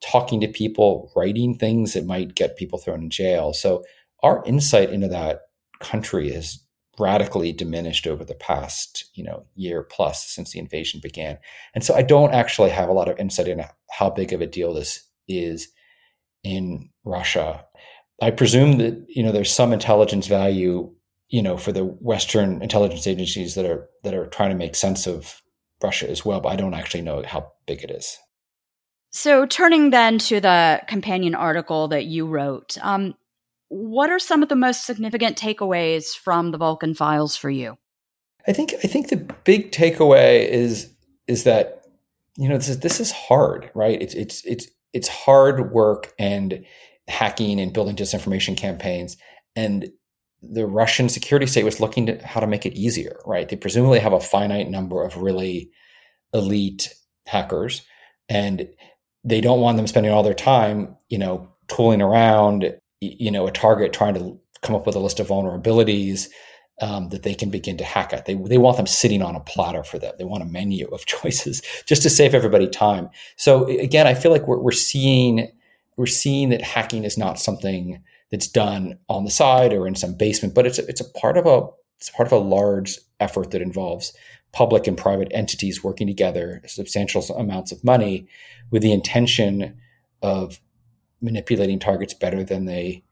talking 0.00 0.40
to 0.40 0.48
people, 0.48 1.10
writing 1.16 1.56
things 1.56 1.94
that 1.94 2.06
might 2.06 2.34
get 2.34 2.56
people 2.56 2.78
thrown 2.78 3.02
in 3.02 3.10
jail. 3.10 3.52
So 3.52 3.84
our 4.22 4.42
insight 4.46 4.90
into 4.90 5.08
that 5.08 5.47
country 5.80 6.32
has 6.32 6.64
radically 6.98 7.52
diminished 7.52 8.06
over 8.06 8.24
the 8.24 8.34
past, 8.34 9.08
you 9.14 9.22
know, 9.22 9.46
year 9.54 9.82
plus 9.82 10.28
since 10.28 10.52
the 10.52 10.58
invasion 10.58 11.00
began. 11.02 11.38
And 11.74 11.84
so 11.84 11.94
I 11.94 12.02
don't 12.02 12.34
actually 12.34 12.70
have 12.70 12.88
a 12.88 12.92
lot 12.92 13.08
of 13.08 13.18
insight 13.18 13.48
into 13.48 13.70
how 13.90 14.10
big 14.10 14.32
of 14.32 14.40
a 14.40 14.46
deal 14.46 14.74
this 14.74 15.08
is 15.28 15.68
in 16.42 16.90
Russia. 17.04 17.64
I 18.20 18.30
presume 18.30 18.78
that 18.78 19.04
you 19.08 19.22
know 19.22 19.32
there's 19.32 19.54
some 19.54 19.72
intelligence 19.72 20.26
value, 20.26 20.92
you 21.28 21.42
know, 21.42 21.56
for 21.56 21.72
the 21.72 21.84
Western 21.84 22.62
intelligence 22.62 23.06
agencies 23.06 23.54
that 23.54 23.64
are 23.64 23.88
that 24.02 24.14
are 24.14 24.26
trying 24.26 24.50
to 24.50 24.56
make 24.56 24.74
sense 24.74 25.06
of 25.06 25.40
Russia 25.82 26.10
as 26.10 26.24
well, 26.24 26.40
but 26.40 26.48
I 26.48 26.56
don't 26.56 26.74
actually 26.74 27.02
know 27.02 27.22
how 27.24 27.52
big 27.66 27.84
it 27.84 27.90
is. 27.90 28.18
So, 29.10 29.46
turning 29.46 29.90
then 29.90 30.18
to 30.18 30.40
the 30.40 30.82
companion 30.86 31.34
article 31.34 31.88
that 31.88 32.06
you 32.06 32.26
wrote, 32.26 32.76
um, 32.82 33.14
what 33.68 34.10
are 34.10 34.18
some 34.18 34.42
of 34.42 34.48
the 34.48 34.56
most 34.56 34.84
significant 34.84 35.36
takeaways 35.36 36.16
from 36.16 36.50
the 36.50 36.58
Vulkan 36.58 36.96
files 36.96 37.36
for 37.36 37.50
you? 37.50 37.76
I 38.46 38.52
think 38.52 38.74
I 38.82 38.88
think 38.88 39.08
the 39.08 39.16
big 39.44 39.72
takeaway 39.72 40.48
is 40.48 40.92
is 41.26 41.44
that 41.44 41.84
you 42.36 42.48
know 42.48 42.56
this 42.56 42.68
is 42.68 42.80
this 42.80 43.00
is 43.00 43.12
hard, 43.12 43.70
right? 43.74 44.00
It's 44.00 44.14
it's 44.14 44.44
it's 44.46 44.68
it's 44.92 45.08
hard 45.08 45.72
work 45.72 46.14
and 46.18 46.64
hacking 47.08 47.60
and 47.60 47.72
building 47.72 47.96
disinformation 47.96 48.56
campaigns, 48.56 49.16
and 49.54 49.90
the 50.42 50.66
Russian 50.66 51.08
security 51.08 51.46
state 51.46 51.64
was 51.64 51.80
looking 51.80 52.06
to 52.06 52.26
how 52.26 52.40
to 52.40 52.46
make 52.46 52.64
it 52.64 52.74
easier, 52.74 53.20
right? 53.26 53.48
They 53.48 53.56
presumably 53.56 53.98
have 53.98 54.12
a 54.12 54.20
finite 54.20 54.70
number 54.70 55.04
of 55.04 55.16
really 55.16 55.70
elite 56.32 56.94
hackers, 57.26 57.82
and 58.28 58.68
they 59.24 59.40
don't 59.40 59.60
want 59.60 59.76
them 59.76 59.86
spending 59.86 60.12
all 60.12 60.22
their 60.22 60.34
time, 60.34 60.96
you 61.08 61.18
know, 61.18 61.52
tooling 61.66 62.00
around, 62.00 62.72
you 63.00 63.30
know, 63.30 63.46
a 63.46 63.52
target 63.52 63.92
trying 63.92 64.14
to 64.14 64.38
come 64.62 64.74
up 64.74 64.86
with 64.86 64.96
a 64.96 65.00
list 65.00 65.20
of 65.20 65.28
vulnerabilities 65.28 66.28
um, 66.80 67.08
that 67.08 67.22
they 67.22 67.34
can 67.34 67.50
begin 67.50 67.76
to 67.76 67.84
hack 67.84 68.12
at. 68.12 68.26
They, 68.26 68.34
they 68.34 68.58
want 68.58 68.76
them 68.76 68.86
sitting 68.86 69.22
on 69.22 69.34
a 69.34 69.40
platter 69.40 69.82
for 69.82 69.98
them. 69.98 70.14
They 70.18 70.24
want 70.24 70.42
a 70.42 70.46
menu 70.46 70.86
of 70.88 71.06
choices 71.06 71.62
just 71.86 72.02
to 72.02 72.10
save 72.10 72.34
everybody 72.34 72.68
time. 72.68 73.10
So 73.36 73.64
again, 73.66 74.06
I 74.06 74.14
feel 74.14 74.30
like 74.30 74.46
we're, 74.46 74.58
we're 74.58 74.72
seeing 74.72 75.50
we're 75.96 76.06
seeing 76.06 76.50
that 76.50 76.62
hacking 76.62 77.02
is 77.02 77.18
not 77.18 77.40
something 77.40 78.00
that's 78.30 78.46
done 78.46 78.98
on 79.08 79.24
the 79.24 79.32
side 79.32 79.72
or 79.72 79.84
in 79.88 79.96
some 79.96 80.14
basement, 80.14 80.54
but 80.54 80.64
it's 80.64 80.78
a, 80.78 80.86
it's 80.86 81.00
a 81.00 81.10
part 81.18 81.36
of 81.36 81.46
a 81.46 81.66
it's 81.96 82.10
part 82.10 82.28
of 82.28 82.32
a 82.32 82.38
large 82.38 82.96
effort 83.18 83.50
that 83.50 83.62
involves 83.62 84.12
public 84.52 84.86
and 84.86 84.96
private 84.96 85.28
entities 85.32 85.82
working 85.82 86.06
together, 86.06 86.62
substantial 86.66 87.22
amounts 87.36 87.72
of 87.72 87.82
money, 87.82 88.28
with 88.70 88.82
the 88.82 88.92
intention 88.92 89.76
of 90.22 90.60
manipulating 91.20 91.78
targets 91.78 92.14
better 92.14 92.44
than 92.44 92.64
they 92.64 93.02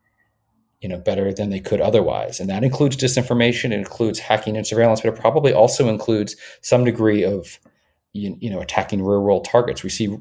you 0.81 0.89
know 0.89 0.99
better 0.99 1.33
than 1.33 1.51
they 1.51 1.61
could 1.61 1.81
otherwise. 1.81 2.39
And 2.41 2.51
that 2.51 2.65
includes 2.65 2.97
disinformation 2.97 3.67
it 3.67 3.79
includes 3.79 4.19
hacking 4.19 4.57
and 4.57 4.67
surveillance 4.67 5.01
but 5.01 5.15
it 5.15 5.21
probably 5.21 5.53
also 5.53 5.89
includes 5.89 6.37
some 6.61 6.85
degree 6.85 7.25
of 7.25 7.59
you, 8.13 8.37
you 8.41 8.51
know 8.51 8.61
attacking 8.61 9.03
real 9.03 9.23
world 9.23 9.45
targets. 9.45 9.83
We 9.83 9.91
see 9.91 10.17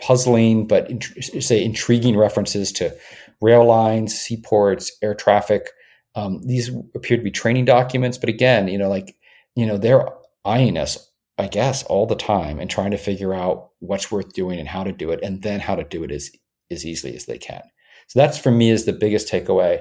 puzzling 0.00 0.66
but 0.66 0.90
int- 0.90 1.24
say 1.40 1.64
intriguing 1.64 2.16
references 2.16 2.72
to 2.72 2.94
rail 3.40 3.64
lines 3.64 4.14
seaports 4.14 4.92
air 5.02 5.14
traffic. 5.14 5.70
Um, 6.16 6.42
these 6.42 6.70
appear 6.94 7.16
to 7.16 7.22
be 7.22 7.30
training 7.30 7.66
documents 7.66 8.18
but 8.18 8.28
again 8.28 8.66
you 8.66 8.78
know 8.78 8.88
like 8.88 9.16
you 9.54 9.64
know 9.64 9.78
they're 9.78 10.08
eyeing 10.44 10.76
us 10.76 11.08
i 11.38 11.46
guess 11.46 11.84
all 11.84 12.04
the 12.04 12.16
time 12.16 12.58
and 12.58 12.68
trying 12.68 12.90
to 12.90 12.98
figure 12.98 13.32
out 13.32 13.70
what's 13.78 14.10
worth 14.10 14.32
doing 14.32 14.58
and 14.58 14.68
how 14.68 14.82
to 14.82 14.90
do 14.90 15.12
it 15.12 15.20
and 15.22 15.42
then 15.42 15.60
how 15.60 15.76
to 15.76 15.84
do 15.84 16.02
it 16.02 16.10
as 16.10 16.32
as 16.70 16.86
easily 16.86 17.14
as 17.14 17.26
they 17.26 17.38
can. 17.38 17.62
So 18.06 18.18
that's 18.18 18.38
for 18.38 18.50
me 18.50 18.70
is 18.70 18.84
the 18.84 18.92
biggest 18.92 19.28
takeaway. 19.28 19.80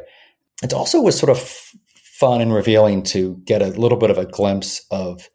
It 0.61 0.73
also 0.73 1.01
was 1.01 1.17
sort 1.17 1.31
of 1.31 1.39
fun 1.95 2.41
and 2.41 2.53
revealing 2.53 3.01
to 3.01 3.41
get 3.45 3.61
a 3.61 3.67
little 3.67 3.97
bit 3.97 4.09
of 4.09 4.17
a 4.17 4.25
glimpse 4.25 4.85
of 4.91 5.29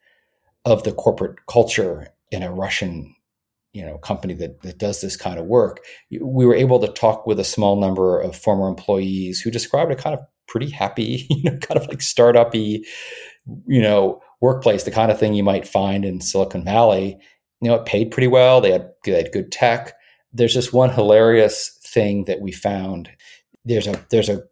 of 0.64 0.84
the 0.84 0.92
corporate 0.92 1.36
culture 1.46 2.08
in 2.30 2.42
a 2.42 2.52
Russian 2.52 3.14
you 3.72 3.84
know 3.84 3.98
company 3.98 4.34
that, 4.34 4.62
that 4.62 4.78
does 4.78 5.00
this 5.00 5.16
kind 5.16 5.38
of 5.38 5.46
work. 5.46 5.80
We 6.10 6.46
were 6.46 6.54
able 6.54 6.78
to 6.80 6.88
talk 6.88 7.26
with 7.26 7.40
a 7.40 7.44
small 7.44 7.76
number 7.76 8.20
of 8.20 8.36
former 8.36 8.68
employees 8.68 9.40
who 9.40 9.50
described 9.50 9.90
a 9.90 9.96
kind 9.96 10.14
of 10.14 10.24
pretty 10.46 10.70
happy 10.70 11.26
you 11.30 11.50
know 11.50 11.58
kind 11.58 11.80
of 11.80 11.88
like 11.88 12.02
startup-y 12.02 12.80
you 13.66 13.82
know 13.82 14.20
workplace 14.40 14.84
the 14.84 14.90
kind 14.90 15.10
of 15.10 15.18
thing 15.18 15.34
you 15.34 15.42
might 15.42 15.66
find 15.66 16.04
in 16.04 16.20
silicon 16.20 16.64
valley. 16.64 17.18
You 17.60 17.70
know 17.70 17.74
it 17.74 17.86
paid 17.86 18.10
pretty 18.10 18.28
well. 18.28 18.60
They 18.60 18.72
had, 18.72 18.90
they 19.04 19.12
had 19.12 19.32
good 19.32 19.50
tech 19.50 19.94
there's 20.34 20.54
this 20.54 20.72
one 20.72 20.90
hilarious 20.90 21.78
thing 21.82 22.24
that 22.24 22.40
we 22.40 22.52
found 22.52 23.10
there's 23.64 23.86
a 23.86 24.04
there's 24.10 24.28
a 24.28 24.42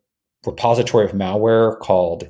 repository 0.47 1.05
of 1.05 1.12
malware 1.12 1.79
called 1.79 2.29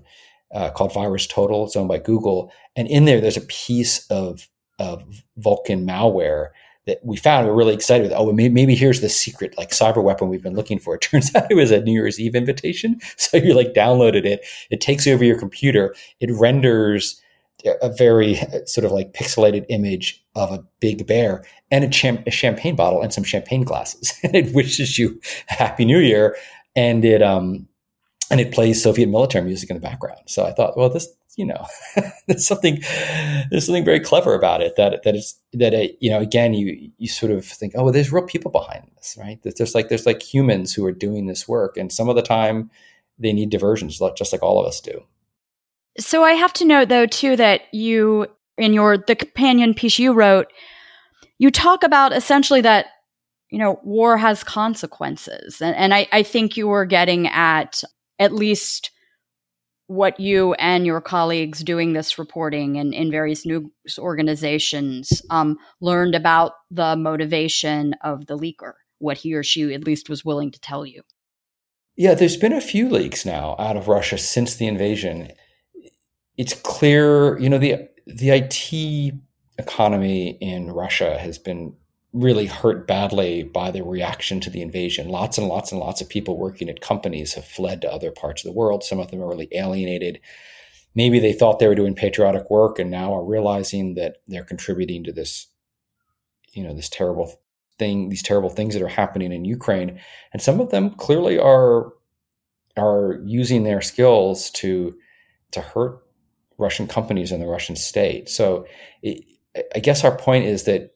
uh, 0.53 0.71
called 0.71 0.93
Virus 0.93 1.27
Total. 1.27 1.65
It's 1.65 1.77
owned 1.77 1.89
by 1.89 1.99
Google, 1.99 2.53
and 2.77 2.89
in 2.89 3.05
there, 3.05 3.21
there's 3.21 3.37
a 3.37 3.43
piece 3.43 4.07
of 4.09 4.49
of 4.79 5.23
Vulkan 5.39 5.87
malware 5.87 6.49
that 6.87 6.99
we 7.05 7.17
found. 7.17 7.47
We're 7.47 7.55
really 7.55 7.75
excited 7.75 8.05
with. 8.05 8.13
Oh, 8.13 8.31
maybe, 8.33 8.53
maybe 8.53 8.75
here's 8.75 9.01
the 9.01 9.09
secret 9.09 9.57
like 9.57 9.71
cyber 9.71 10.03
weapon 10.03 10.29
we've 10.29 10.43
been 10.43 10.57
looking 10.57 10.79
for. 10.79 10.95
It 11.03 11.03
turns 11.03 11.35
out 11.35 11.51
it 11.51 11.55
was 11.55 11.71
a 11.71 11.81
New 11.81 11.93
Year's 11.93 12.21
Eve 12.21 12.35
invitation. 12.35 13.01
So 13.17 13.37
you 13.37 13.55
like 13.55 13.73
downloaded 13.75 14.25
it. 14.25 14.45
It 14.71 14.81
takes 14.81 15.07
over 15.07 15.25
your 15.25 15.39
computer. 15.39 15.95
It 16.21 16.31
renders 16.33 17.21
a 17.81 17.91
very 17.91 18.35
sort 18.67 18.85
of 18.85 18.93
like 18.93 19.13
pixelated 19.13 19.65
image 19.69 20.22
of 20.35 20.51
a 20.51 20.65
big 20.81 21.07
bear 21.07 21.45
and 21.71 21.85
a, 21.85 22.23
a 22.27 22.31
champagne 22.31 22.77
bottle 22.77 23.03
and 23.03 23.13
some 23.13 23.25
champagne 23.25 23.65
glasses. 23.65 24.13
and 24.23 24.35
it 24.35 24.55
wishes 24.55 24.99
you 24.99 25.21
happy 25.47 25.85
new 25.85 25.99
year. 25.99 26.37
And 26.75 27.05
it 27.05 27.23
um 27.23 27.69
and 28.33 28.41
it 28.41 28.53
plays 28.53 28.83
Soviet 28.83 29.09
military 29.09 29.45
music 29.45 29.69
in 29.69 29.77
the 29.77 29.81
background. 29.81 30.21
So 30.27 30.47
I 30.47 30.53
thought, 30.53 30.75
well, 30.75 30.89
this, 30.89 31.07
you 31.37 31.45
know, 31.45 31.67
there's 32.27 32.47
something, 32.47 32.83
there's 33.51 33.67
something 33.67 33.85
very 33.85 34.01
clever 34.01 34.35
about 34.35 34.63
it 34.63 34.77
that 34.77 35.03
that 35.03 35.15
is 35.15 35.39
that 35.53 35.75
it, 35.75 35.99
you 36.01 36.11
know, 36.11 36.19
again, 36.19 36.55
you 36.55 36.91
you 36.97 37.09
sort 37.09 37.31
of 37.31 37.45
think, 37.45 37.75
oh, 37.77 37.85
well, 37.85 37.93
there's 37.93 38.11
real 38.11 38.25
people 38.25 38.51
behind 38.51 38.91
this, 38.97 39.19
right? 39.21 39.39
There's 39.43 39.75
like 39.75 39.91
there's 39.91 40.07
like 40.07 40.23
humans 40.23 40.73
who 40.73 40.85
are 40.87 40.93
doing 40.93 41.27
this 41.27 41.47
work, 41.47 41.77
and 41.77 41.93
some 41.93 42.09
of 42.09 42.17
the 42.17 42.23
time 42.23 42.71
they 43.19 43.35
need 43.35 43.51
diversions, 43.51 44.01
just 44.17 44.33
like 44.33 44.43
all 44.43 44.59
of 44.59 44.67
us 44.67 44.81
do. 44.81 45.05
So 45.99 46.25
I 46.25 46.33
have 46.33 46.55
to 46.55 46.65
note 46.65 46.89
though 46.89 47.07
too 47.07 47.37
that 47.37 47.63
you 47.73 48.29
in 48.59 48.73
your 48.73 48.99
the 48.99 49.17
companion 49.17 49.75
piece 49.75 49.99
you 49.99 50.13
wrote, 50.13 50.47
you 51.39 51.51
talk 51.51 51.83
about 51.83 52.13
essentially 52.13 52.61
that 52.61 52.87
you 53.51 53.59
know 53.59 53.81
war 53.83 54.17
has 54.17 54.45
consequences, 54.45 55.61
and, 55.61 55.77
and 55.77 55.95
I, 55.95 56.09
I 56.13 56.23
think 56.23 56.57
you 56.57 56.69
were 56.69 56.85
getting 56.85 57.29
at 57.29 57.83
at 58.19 58.33
least 58.33 58.91
what 59.93 60.19
you 60.19 60.55
and 60.55 60.87
your 60.87 61.01
colleagues 61.01 61.63
doing 61.63 61.93
this 61.93 62.19
reporting 62.19 62.77
in, 62.77 62.93
in 62.93 63.11
various 63.11 63.45
news 63.45 63.71
organizations 63.99 65.21
um, 65.29 65.59
learned 65.81 66.15
about 66.15 66.53
the 66.71 66.97
motivation 66.97 67.95
of 68.03 68.27
the 68.27 68.37
leaker, 68.37 68.73
what 68.99 69.19
he 69.19 69.35
or 69.35 69.43
she 69.43 69.75
at 69.75 69.85
least 69.85 70.09
was 70.09 70.25
willing 70.25 70.51
to 70.51 70.61
tell 70.61 70.87
you. 70.87 71.03
Yeah, 71.97 72.15
there's 72.15 72.39
been 72.39 72.55
a 72.55 72.61
few 72.61 72.89
leaks 72.89 73.27
now 73.27 73.55
out 73.59 73.77
of 73.77 73.87
Russia 73.87 74.17
since 74.17 74.55
the 74.55 74.67
invasion. 74.67 75.31
It's 76.39 76.55
clear, 76.55 77.39
you 77.39 77.51
know, 77.51 77.59
the 77.59 77.89
the 78.07 78.31
IT 78.31 79.15
economy 79.59 80.31
in 80.41 80.71
Russia 80.71 81.19
has 81.19 81.39
been 81.39 81.75
really 82.13 82.47
hurt 82.47 82.87
badly 82.87 83.43
by 83.43 83.71
the 83.71 83.83
reaction 83.83 84.39
to 84.41 84.51
the 84.51 84.61
invasion. 84.61 85.09
Lots 85.09 85.39
and 85.39 85.49
lots 85.49 85.73
and 85.73 85.81
lots 85.81 86.01
of 86.01 86.09
people 86.09 86.37
working 86.37 86.69
at 86.69 86.81
companies 86.81 87.35
have 87.35 87.45
fled 87.45 87.81
to 87.83 87.93
other 87.93 88.11
parts 88.11 88.45
of 88.45 88.53
the 88.53 88.59
world. 88.59 88.85
Some 88.85 88.99
of 88.99 89.11
them 89.11 89.23
are 89.23 89.29
really 89.29 89.49
alienated. 89.53 90.21
Maybe 90.95 91.19
they 91.19 91.33
thought 91.33 91.59
they 91.59 91.69
were 91.69 91.75
doing 91.75 91.95
patriotic 91.95 92.51
work 92.51 92.79
and 92.79 92.91
now 92.91 93.15
are 93.15 93.25
realizing 93.25 93.95
that 93.95 94.19
they're 94.29 94.45
contributing 94.45 95.05
to 95.05 95.13
this, 95.13 95.47
you 96.53 96.63
know, 96.63 96.75
this 96.75 96.91
terrible 96.91 97.41
thing, 97.79 98.11
these 98.11 98.23
terrible 98.23 98.51
things 98.51 98.75
that 98.75 98.83
are 98.83 98.89
happening 98.89 99.33
in 99.33 99.47
Ukraine. 99.47 99.99
And 100.35 100.43
some 100.43 100.61
of 100.61 100.71
them 100.71 100.91
clearly 100.91 101.39
are 101.39 101.93
are 102.77 103.21
using 103.25 103.65
their 103.65 103.81
skills 103.81 104.51
to 104.51 104.95
to 105.53 105.61
hurt 105.61 106.03
Russian 106.63 106.87
companies 106.87 107.33
and 107.33 107.43
the 107.43 107.47
Russian 107.47 107.77
state. 107.77 108.29
So 108.29 108.67
it, 109.03 109.25
I 109.75 109.81
guess 109.81 110.05
our 110.05 110.17
point 110.17 110.47
is 110.47 110.65
that 110.65 110.93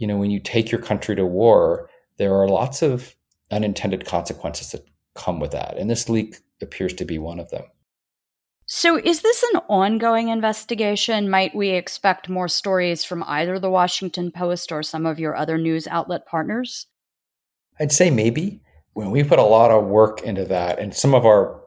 you 0.00 0.06
know, 0.06 0.16
when 0.16 0.30
you 0.30 0.40
take 0.40 0.72
your 0.72 0.80
country 0.80 1.14
to 1.14 1.26
war, 1.26 1.88
there 2.16 2.34
are 2.34 2.48
lots 2.48 2.82
of 2.82 3.14
unintended 3.50 4.06
consequences 4.06 4.72
that 4.72 4.84
come 5.14 5.38
with 5.38 5.52
that. 5.52 5.76
And 5.76 5.90
this 5.90 6.08
leak 6.08 6.38
appears 6.62 6.94
to 6.94 7.04
be 7.04 7.18
one 7.18 7.38
of 7.38 7.50
them. 7.50 7.64
So, 8.64 8.96
is 8.96 9.20
this 9.20 9.42
an 9.52 9.60
ongoing 9.68 10.28
investigation? 10.28 11.28
Might 11.28 11.54
we 11.54 11.70
expect 11.70 12.28
more 12.28 12.48
stories 12.48 13.04
from 13.04 13.24
either 13.24 13.58
the 13.58 13.70
Washington 13.70 14.30
Post 14.30 14.72
or 14.72 14.82
some 14.82 15.06
of 15.06 15.18
your 15.18 15.36
other 15.36 15.58
news 15.58 15.86
outlet 15.88 16.24
partners? 16.26 16.86
I'd 17.78 17.92
say 17.92 18.10
maybe. 18.10 18.62
When 18.92 19.10
we 19.10 19.22
put 19.22 19.38
a 19.38 19.42
lot 19.42 19.70
of 19.70 19.86
work 19.86 20.22
into 20.22 20.44
that, 20.46 20.78
and 20.78 20.94
some 20.94 21.14
of 21.14 21.26
our 21.26 21.62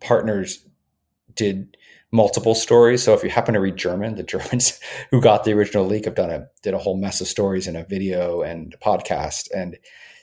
partners 0.00 0.66
did 1.34 1.76
multiple 2.12 2.54
stories. 2.54 3.02
So 3.02 3.14
if 3.14 3.22
you 3.22 3.30
happen 3.30 3.54
to 3.54 3.60
read 3.60 3.76
German, 3.76 4.16
the 4.16 4.22
Germans 4.34 4.80
who 5.10 5.20
got 5.20 5.44
the 5.44 5.52
original 5.52 5.86
leak 5.86 6.04
have 6.04 6.14
done 6.14 6.30
a 6.30 6.46
did 6.62 6.74
a 6.74 6.78
whole 6.78 6.96
mess 6.96 7.20
of 7.20 7.28
stories 7.28 7.66
in 7.66 7.76
a 7.76 7.84
video 7.84 8.42
and 8.42 8.74
a 8.74 8.78
podcast. 8.78 9.48
And 9.54 9.78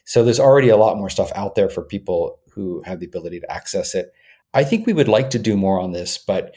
so 0.06 0.24
there's 0.24 0.40
already 0.40 0.70
a 0.70 0.78
lot 0.78 0.98
more 0.98 1.10
stuff 1.10 1.32
out 1.36 1.56
there 1.56 1.70
for 1.70 1.84
people 1.84 2.40
who 2.52 2.82
have 2.86 3.00
the 3.00 3.06
ability 3.06 3.40
to 3.40 3.52
access 3.52 3.94
it. 3.94 4.14
I 4.54 4.64
think 4.64 4.86
we 4.86 4.94
would 4.94 5.08
like 5.08 5.30
to 5.32 5.40
do 5.40 5.58
more 5.58 5.80
on 5.80 5.92
this, 5.92 6.18
but 6.18 6.56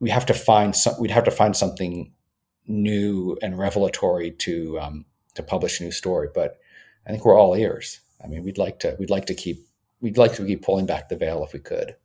we 0.00 0.10
have 0.10 0.26
to 0.26 0.34
find 0.34 0.76
some, 0.76 0.94
we'd 1.00 1.10
have 1.10 1.24
to 1.24 1.30
find 1.30 1.56
something 1.56 2.12
new 2.66 3.36
and 3.42 3.58
revelatory 3.58 4.30
to 4.30 4.78
um, 4.78 5.04
to 5.34 5.42
publish 5.42 5.80
a 5.80 5.84
new 5.84 5.92
story. 5.92 6.28
But 6.32 6.58
I 7.06 7.10
think 7.10 7.24
we're 7.24 7.38
all 7.38 7.54
ears. 7.54 8.00
I 8.22 8.28
mean, 8.28 8.44
we'd 8.44 8.58
like 8.58 8.78
to 8.80 8.96
we'd 8.98 9.10
like 9.10 9.26
to 9.26 9.34
keep 9.34 9.66
we'd 10.00 10.18
like 10.18 10.34
to 10.34 10.46
keep 10.46 10.62
pulling 10.62 10.86
back 10.86 11.08
the 11.08 11.16
veil 11.16 11.42
if 11.44 11.52
we 11.52 11.60
could. 11.60 11.96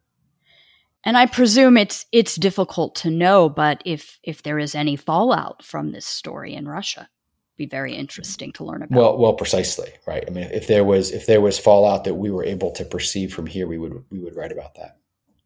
And 1.08 1.18
I 1.18 1.26
presume 1.26 1.78
it's 1.78 2.06
it's 2.12 2.36
difficult 2.36 2.94
to 2.96 3.10
know, 3.10 3.48
but 3.48 3.82
if 3.86 4.20
if 4.24 4.44
there 4.44 4.60
is 4.60 4.76
any 4.76 4.98
fallout 4.98 5.64
from 5.64 5.94
this 5.94 6.06
story 6.06 6.54
in 6.54 6.68
Russia, 6.68 7.08
be 7.56 7.66
very 7.66 7.96
interesting 7.96 8.52
to 8.52 8.66
learn 8.66 8.84
about. 8.84 9.00
Well, 9.00 9.18
well, 9.18 9.34
precisely, 9.34 9.90
right. 10.06 10.26
I 10.28 10.32
mean, 10.32 10.50
if 10.52 10.68
there 10.68 10.84
was 10.84 11.12
if 11.12 11.26
there 11.26 11.40
was 11.40 11.58
fallout 11.58 12.04
that 12.04 12.16
we 12.16 12.30
were 12.30 12.44
able 12.44 12.72
to 12.72 12.84
perceive 12.84 13.34
from 13.34 13.48
here, 13.48 13.68
we 13.68 13.78
would 13.78 14.04
we 14.12 14.20
would 14.20 14.36
write 14.36 14.52
about 14.52 14.76
that. 14.76 14.98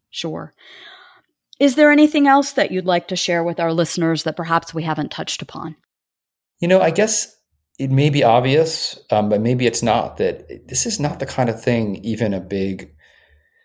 Sure. 0.09 0.51
Is 1.59 1.75
there 1.75 1.91
anything 1.91 2.25
else 2.25 2.53
that 2.53 2.71
you'd 2.71 2.87
like 2.87 3.07
to 3.09 3.15
share 3.15 3.43
with 3.43 3.59
our 3.59 3.71
listeners 3.71 4.23
that 4.23 4.35
perhaps 4.35 4.73
we 4.73 4.81
haven't 4.81 5.11
touched 5.11 5.43
upon? 5.43 5.75
You 6.59 6.69
know, 6.69 6.81
I 6.81 6.89
guess 6.89 7.37
it 7.77 7.91
may 7.91 8.09
be 8.09 8.23
obvious, 8.23 8.99
um, 9.11 9.29
but 9.29 9.41
maybe 9.41 9.67
it's 9.67 9.83
not 9.83 10.17
that 10.17 10.67
this 10.67 10.87
is 10.87 10.99
not 10.99 11.19
the 11.19 11.27
kind 11.27 11.51
of 11.51 11.61
thing 11.61 11.97
even 12.03 12.33
a 12.33 12.39
big 12.39 12.95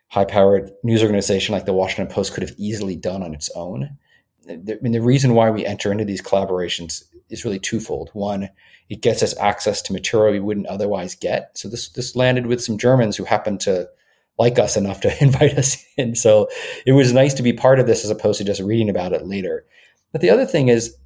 high 0.09 0.25
powered 0.25 0.71
news 0.83 1.03
organization 1.03 1.53
like 1.53 1.67
the 1.67 1.73
Washington 1.73 2.13
Post 2.13 2.33
could 2.33 2.43
have 2.43 2.55
easily 2.57 2.97
done 2.97 3.23
on 3.23 3.35
its 3.35 3.51
own. 3.55 3.97
I 4.49 4.59
mean, 4.81 4.93
the 4.93 5.01
reason 5.01 5.35
why 5.35 5.51
we 5.51 5.67
enter 5.67 5.91
into 5.91 6.05
these 6.05 6.23
collaborations 6.23 7.03
is 7.29 7.45
really 7.45 7.59
twofold. 7.59 8.11
One, 8.13 8.49
it 8.89 9.01
gets 9.01 9.23
us 9.23 9.37
access 9.39 9.83
to 9.83 9.93
material 9.93 10.33
we 10.33 10.41
wouldn't 10.41 10.69
otherwise 10.69 11.15
get. 11.15 11.57
So 11.59 11.69
this 11.69 11.89
this 11.89 12.15
landed 12.15 12.47
with 12.47 12.63
some 12.63 12.79
Germans 12.79 13.17
who 13.17 13.25
happened 13.25 13.61
to 13.61 13.89
like 14.39 14.59
us 14.59 14.77
enough 14.77 15.01
to 15.01 15.23
invite 15.23 15.59
us 15.59 15.85
in. 15.97 16.15
So 16.15 16.49
it 16.87 16.93
was 16.93 17.13
nice 17.13 17.35
to 17.35 17.43
be 17.43 17.53
part 17.53 17.81
of 17.81 17.87
this 17.87 18.05
as 18.05 18.11
opposed 18.11 18.39
to 18.39 18.45
just 18.45 18.61
reading 18.61 18.91
about 18.91 19.13
it 19.13 19.27
later. 19.27 19.65
But 20.13 20.21
the 20.21 20.31
other 20.31 20.47
thing 20.47 20.69
is, 20.69 20.97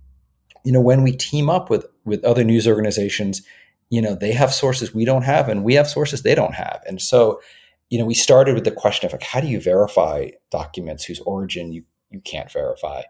you 0.65 0.73
know, 0.73 0.81
when 0.81 1.03
we 1.03 1.13
team 1.13 1.49
up 1.49 1.71
with 1.71 1.87
with 2.05 2.23
other 2.25 2.45
news 2.45 2.69
organizations, 2.69 3.43
you 3.89 4.03
know, 4.03 4.15
they 4.15 4.33
have 4.33 4.53
sources 4.53 4.95
we 4.95 5.05
don't 5.05 5.23
have, 5.23 5.49
and 5.49 5.65
we 5.65 5.75
have 5.75 5.89
sources 5.89 6.23
they 6.23 6.35
don't 6.35 6.55
have, 6.55 6.83
and 6.87 7.01
so 7.01 7.41
you 7.91 7.99
know, 7.99 8.07
we 8.07 8.15
started 8.15 8.55
with 8.55 8.65
the 8.65 8.71
question 8.71 9.07
of 9.07 9.13
like, 9.13 9.23
how 9.23 9.41
do 9.41 9.49
you 9.49 9.61
verify 9.61 10.29
documents 10.51 11.05
whose 11.05 11.21
origin 11.21 11.73
you, 11.73 11.83
you 12.11 12.21
can't 12.21 12.51
verify? 12.51 13.03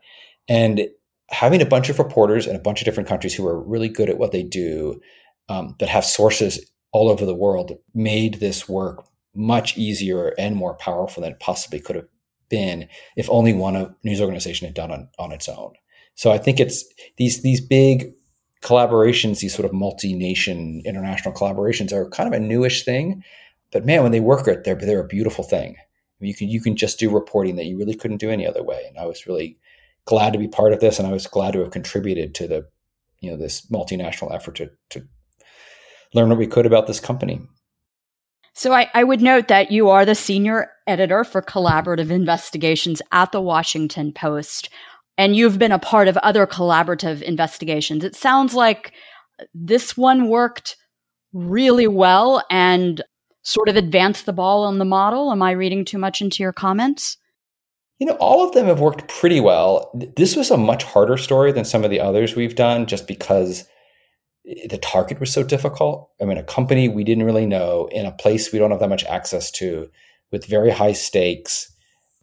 And 0.49 0.89
having 1.29 1.63
a 1.63 1.67
bunch 1.67 1.89
of 1.89 1.99
reporters 1.99 2.47
in 2.47 2.57
a 2.57 2.61
bunch 2.61 2.81
of 2.81 2.87
different 2.87 3.09
countries 3.09 3.35
who 3.35 3.47
are 3.47 3.63
really 3.63 3.89
good 3.89 4.11
at 4.11 4.19
what 4.19 4.33
they 4.33 4.43
do, 4.43 5.01
um, 5.49 5.77
but 5.79 5.89
have 5.89 6.05
sources 6.05 6.73
all 6.93 7.09
over 7.09 7.25
the 7.25 7.35
world, 7.35 7.79
made 7.95 8.35
this 8.35 8.69
work 8.69 9.05
much 9.35 9.79
easier 9.79 10.35
and 10.39 10.57
more 10.57 10.75
powerful 10.75 11.23
than 11.23 11.33
it 11.33 11.41
possibly 11.41 11.79
could 11.79 11.95
have 11.95 12.09
been 12.49 12.89
if 13.17 13.31
only 13.31 13.53
one 13.53 13.95
news 14.03 14.21
organization 14.21 14.67
had 14.67 14.75
done 14.75 14.91
on, 14.91 15.09
on 15.19 15.31
its 15.31 15.49
own. 15.49 15.73
So 16.17 16.33
I 16.33 16.39
think 16.39 16.59
it's 16.59 16.85
these 17.17 17.43
these 17.43 17.61
big 17.61 18.13
collaborations, 18.63 19.39
these 19.39 19.55
sort 19.55 19.65
of 19.65 19.73
multi-nation 19.73 20.83
international 20.85 21.33
collaborations 21.33 21.93
are 21.93 22.11
kind 22.11 22.27
of 22.27 22.39
a 22.39 22.45
newish 22.45 22.85
thing, 22.85 23.23
but 23.73 23.87
man, 23.87 24.03
when 24.03 24.13
they 24.13 24.21
work 24.21 24.49
it, 24.49 24.65
they're 24.65 24.75
they're 24.75 25.01
a 25.01 25.07
beautiful 25.07 25.45
thing. 25.45 25.77
You 26.21 26.35
can 26.35 26.49
you 26.49 26.61
can 26.61 26.77
just 26.77 26.99
do 26.99 27.11
reporting 27.11 27.57
that 27.57 27.67
you 27.67 27.79
really 27.79 27.95
couldn't 27.95 28.19
do 28.19 28.31
any 28.31 28.47
other 28.47 28.63
way. 28.63 28.85
And 28.89 28.99
I 28.99 29.07
was 29.07 29.27
really 29.27 29.59
glad 30.05 30.33
to 30.33 30.39
be 30.39 30.49
part 30.49 30.73
of 30.73 30.81
this, 30.81 30.99
and 30.99 31.07
I 31.07 31.13
was 31.13 31.27
glad 31.27 31.53
to 31.53 31.61
have 31.61 31.71
contributed 31.71 32.35
to 32.37 32.49
the 32.49 32.69
you 33.21 33.31
know 33.31 33.37
this 33.37 33.67
multinational 33.67 34.35
effort 34.35 34.57
to 34.57 34.71
to 34.91 35.07
learn 36.15 36.29
what 36.29 36.39
we 36.39 36.47
could 36.47 36.67
about 36.67 36.87
this 36.87 37.01
company. 37.01 37.41
So 38.53 38.73
I, 38.73 38.91
I 38.95 39.05
would 39.05 39.23
note 39.23 39.49
that 39.49 39.71
you 39.71 39.89
are 39.89 40.05
the 40.05 40.17
senior 40.17 40.71
editor 40.87 41.23
for 41.23 41.41
collaborative 41.41 42.11
investigations 42.11 43.01
at 43.13 43.31
the 43.31 43.41
Washington 43.41 44.13
Post, 44.13 44.69
and 45.17 45.37
you've 45.37 45.59
been 45.59 45.73
a 45.73 45.79
part 45.79 46.09
of 46.09 46.17
other 46.19 46.47
collaborative 46.47 47.23
investigations. 47.23 48.05
It 48.05 48.17
sounds 48.17 48.53
like 48.55 48.93
this 49.55 49.97
one 49.97 50.29
worked 50.29 50.77
really 51.33 51.87
well 51.87 52.43
and 52.51 53.03
sort 53.43 53.69
of 53.69 53.77
advance 53.77 54.23
the 54.23 54.33
ball 54.33 54.65
on 54.65 54.79
the 54.79 54.85
model? 54.85 55.33
Am 55.33 55.43
I 55.43 55.53
reading 55.53 55.85
too 55.85 55.99
much 55.99 56.21
into 56.21 56.43
your 56.43 56.53
comments? 56.53 57.17
You 57.99 58.07
know, 58.07 58.15
all 58.15 58.47
of 58.47 58.55
them 58.55 58.67
have 58.67 58.81
worked 58.81 59.09
pretty 59.09 59.41
well. 59.41 59.91
This 60.17 60.37
was 60.37 60.51
a 60.51 60.57
much 60.57 60.85
harder 60.85 61.17
story 61.17 61.53
than 61.53 61.65
some 61.65 61.85
of 61.85 61.91
the 61.91 62.01
others 62.01 62.35
we've 62.35 62.55
done 62.55 62.87
just 62.87 63.07
because 63.07 63.67
eh, 64.49 64.67
the 64.69 64.79
target 64.79 65.21
was 65.21 65.33
so 65.33 65.43
difficult. 65.43 66.11
I 66.21 66.25
mean, 66.25 66.39
a 66.39 66.43
company 66.43 66.89
we 66.89 67.05
didn't 67.05 67.25
really 67.25 67.47
know 67.47 67.89
in 67.93 68.07
a 68.07 68.13
place 68.13 68.53
we 68.53 68.59
don't 68.59 68.71
have 68.71 68.81
that 68.81 68.89
much 68.89 69.05
access 69.05 69.51
to 69.53 69.91
with 70.33 70.47
very 70.47 70.71
high 70.71 70.93
stakes 70.93 71.71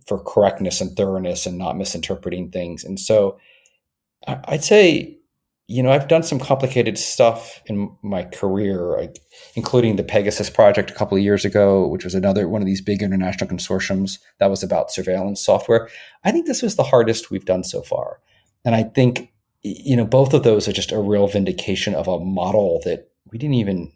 for 0.07 0.23
correctness 0.23 0.81
and 0.81 0.95
thoroughness 0.95 1.45
and 1.45 1.57
not 1.57 1.77
misinterpreting 1.77 2.49
things. 2.49 2.83
And 2.83 2.99
so 2.99 3.37
I'd 4.25 4.63
say 4.63 5.16
you 5.67 5.83
know, 5.83 5.91
I've 5.91 6.07
done 6.07 6.23
some 6.23 6.39
complicated 6.39 6.97
stuff 6.97 7.61
in 7.65 7.91
my 8.01 8.23
career, 8.23 9.09
including 9.55 9.97
the 9.97 10.03
Pegasus 10.03 10.49
project 10.49 10.89
a 10.89 10.93
couple 10.93 11.17
of 11.17 11.23
years 11.23 11.43
ago, 11.43 11.85
which 11.87 12.05
was 12.05 12.15
another 12.15 12.47
one 12.47 12.61
of 12.61 12.65
these 12.65 12.81
big 12.81 13.03
international 13.03 13.49
consortiums 13.49 14.17
that 14.39 14.49
was 14.49 14.63
about 14.63 14.91
surveillance 14.91 15.43
software. 15.43 15.89
I 16.23 16.31
think 16.31 16.47
this 16.47 16.61
was 16.61 16.77
the 16.77 16.83
hardest 16.83 17.29
we've 17.29 17.43
done 17.43 17.65
so 17.65 17.81
far. 17.81 18.21
And 18.63 18.75
I 18.75 18.83
think, 18.83 19.33
you 19.61 19.97
know, 19.97 20.05
both 20.05 20.33
of 20.33 20.43
those 20.43 20.69
are 20.69 20.73
just 20.73 20.93
a 20.93 20.99
real 20.99 21.27
vindication 21.27 21.93
of 21.95 22.07
a 22.07 22.19
model 22.19 22.81
that 22.85 23.11
we 23.29 23.37
didn't 23.37 23.55
even 23.55 23.91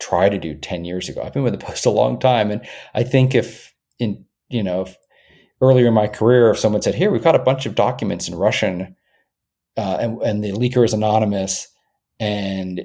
try 0.00 0.28
to 0.28 0.38
do 0.38 0.54
10 0.54 0.84
years 0.84 1.08
ago. 1.08 1.22
I've 1.22 1.32
been 1.32 1.42
with 1.42 1.58
the 1.58 1.58
Post 1.66 1.86
a 1.86 1.90
long 1.90 2.18
time. 2.18 2.50
And 2.50 2.60
I 2.92 3.02
think 3.02 3.34
if 3.34 3.74
in, 3.98 4.26
you 4.50 4.62
know, 4.62 4.82
if 4.82 4.96
earlier 5.62 5.86
in 5.88 5.94
my 5.94 6.06
career, 6.06 6.50
if 6.50 6.58
someone 6.58 6.82
said, 6.82 6.94
here, 6.94 7.10
we've 7.10 7.24
got 7.24 7.34
a 7.34 7.38
bunch 7.38 7.64
of 7.64 7.74
documents 7.74 8.28
in 8.28 8.34
Russian 8.34 8.94
uh, 9.76 9.98
and, 10.00 10.22
and 10.22 10.44
the 10.44 10.52
leaker 10.52 10.84
is 10.84 10.92
anonymous, 10.92 11.68
and 12.20 12.78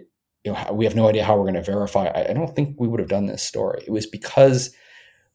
you 0.43 0.53
know, 0.53 0.73
we 0.73 0.85
have 0.85 0.95
no 0.95 1.07
idea 1.07 1.23
how 1.23 1.35
we're 1.35 1.43
going 1.43 1.53
to 1.55 1.61
verify. 1.61 2.07
I, 2.07 2.29
I 2.29 2.33
don't 2.33 2.55
think 2.55 2.79
we 2.79 2.87
would 2.87 2.99
have 2.99 3.09
done 3.09 3.25
this 3.25 3.43
story. 3.43 3.83
It 3.85 3.91
was 3.91 4.05
because 4.05 4.73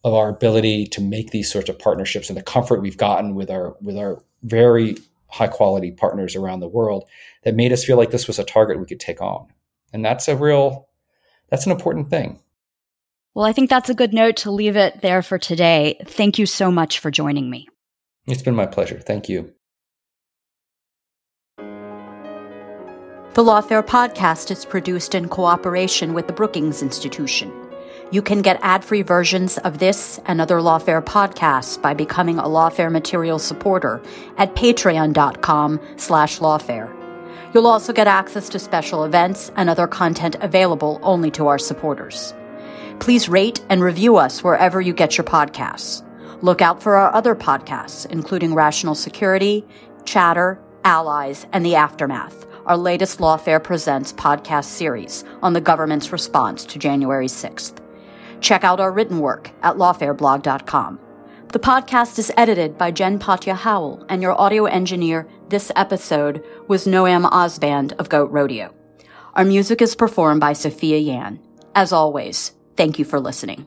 of 0.02 0.12
our 0.12 0.28
ability 0.28 0.86
to 0.86 1.00
make 1.00 1.30
these 1.30 1.50
sorts 1.50 1.68
of 1.68 1.78
partnerships 1.78 2.28
and 2.28 2.36
the 2.36 2.42
comfort 2.42 2.82
we've 2.82 2.96
gotten 2.96 3.34
with 3.34 3.50
our 3.50 3.76
with 3.80 3.96
our 3.96 4.22
very 4.42 4.96
high 5.28 5.48
quality 5.48 5.90
partners 5.90 6.36
around 6.36 6.60
the 6.60 6.68
world 6.68 7.08
that 7.42 7.54
made 7.54 7.72
us 7.72 7.84
feel 7.84 7.96
like 7.96 8.10
this 8.10 8.26
was 8.26 8.38
a 8.38 8.44
target 8.44 8.78
we 8.78 8.86
could 8.86 9.00
take 9.00 9.20
on. 9.20 9.46
And 9.92 10.04
that's 10.04 10.28
a 10.28 10.36
real 10.36 10.88
that's 11.48 11.66
an 11.66 11.72
important 11.72 12.10
thing. 12.10 12.40
Well, 13.34 13.44
I 13.44 13.52
think 13.52 13.68
that's 13.68 13.90
a 13.90 13.94
good 13.94 14.14
note 14.14 14.36
to 14.38 14.52
leave 14.52 14.76
it 14.76 15.00
there 15.00 15.22
for 15.22 15.38
today. 15.38 15.98
Thank 16.06 16.38
you 16.38 16.46
so 16.46 16.70
much 16.70 17.00
for 17.00 17.10
joining 17.10 17.50
me. 17.50 17.66
It's 18.26 18.42
been 18.42 18.54
my 18.54 18.66
pleasure. 18.66 19.00
Thank 19.00 19.28
you. 19.28 19.52
The 23.34 23.42
Lawfare 23.42 23.84
podcast 23.84 24.52
is 24.52 24.64
produced 24.64 25.12
in 25.12 25.28
cooperation 25.28 26.14
with 26.14 26.28
the 26.28 26.32
Brookings 26.32 26.82
Institution. 26.82 27.52
You 28.12 28.22
can 28.22 28.42
get 28.42 28.60
ad-free 28.62 29.02
versions 29.02 29.58
of 29.58 29.78
this 29.78 30.20
and 30.26 30.40
other 30.40 30.58
Lawfare 30.58 31.04
podcasts 31.04 31.82
by 31.82 31.94
becoming 31.94 32.38
a 32.38 32.44
Lawfare 32.44 32.92
material 32.92 33.40
supporter 33.40 34.00
at 34.38 34.54
patreon.com 34.54 35.80
slash 35.96 36.38
lawfare. 36.38 36.94
You'll 37.52 37.66
also 37.66 37.92
get 37.92 38.06
access 38.06 38.48
to 38.50 38.60
special 38.60 39.02
events 39.02 39.50
and 39.56 39.68
other 39.68 39.88
content 39.88 40.36
available 40.40 41.00
only 41.02 41.32
to 41.32 41.48
our 41.48 41.58
supporters. 41.58 42.32
Please 43.00 43.28
rate 43.28 43.60
and 43.68 43.82
review 43.82 44.14
us 44.14 44.44
wherever 44.44 44.80
you 44.80 44.92
get 44.92 45.18
your 45.18 45.24
podcasts. 45.24 46.04
Look 46.40 46.62
out 46.62 46.80
for 46.80 46.94
our 46.94 47.12
other 47.12 47.34
podcasts, 47.34 48.06
including 48.06 48.54
Rational 48.54 48.94
Security, 48.94 49.66
Chatter, 50.04 50.60
Allies, 50.84 51.46
and 51.52 51.66
The 51.66 51.74
Aftermath 51.74 52.46
our 52.66 52.76
latest 52.76 53.18
Lawfare 53.18 53.62
Presents 53.62 54.12
podcast 54.12 54.64
series 54.64 55.24
on 55.42 55.52
the 55.52 55.60
government's 55.60 56.12
response 56.12 56.64
to 56.66 56.78
January 56.78 57.26
6th. 57.26 57.78
Check 58.40 58.64
out 58.64 58.80
our 58.80 58.92
written 58.92 59.20
work 59.20 59.50
at 59.62 59.76
lawfareblog.com. 59.76 61.00
The 61.48 61.58
podcast 61.58 62.18
is 62.18 62.32
edited 62.36 62.76
by 62.76 62.90
Jen 62.90 63.18
Patja 63.18 63.54
Howell, 63.54 64.04
and 64.08 64.20
your 64.20 64.38
audio 64.40 64.64
engineer 64.64 65.28
this 65.48 65.70
episode 65.76 66.44
was 66.66 66.86
Noam 66.86 67.30
Osband 67.30 67.92
of 67.98 68.08
Goat 68.08 68.30
Rodeo. 68.30 68.74
Our 69.34 69.44
music 69.44 69.80
is 69.80 69.94
performed 69.94 70.40
by 70.40 70.52
Sophia 70.52 70.98
Yan. 70.98 71.38
As 71.74 71.92
always, 71.92 72.54
thank 72.76 72.98
you 72.98 73.04
for 73.04 73.20
listening. 73.20 73.66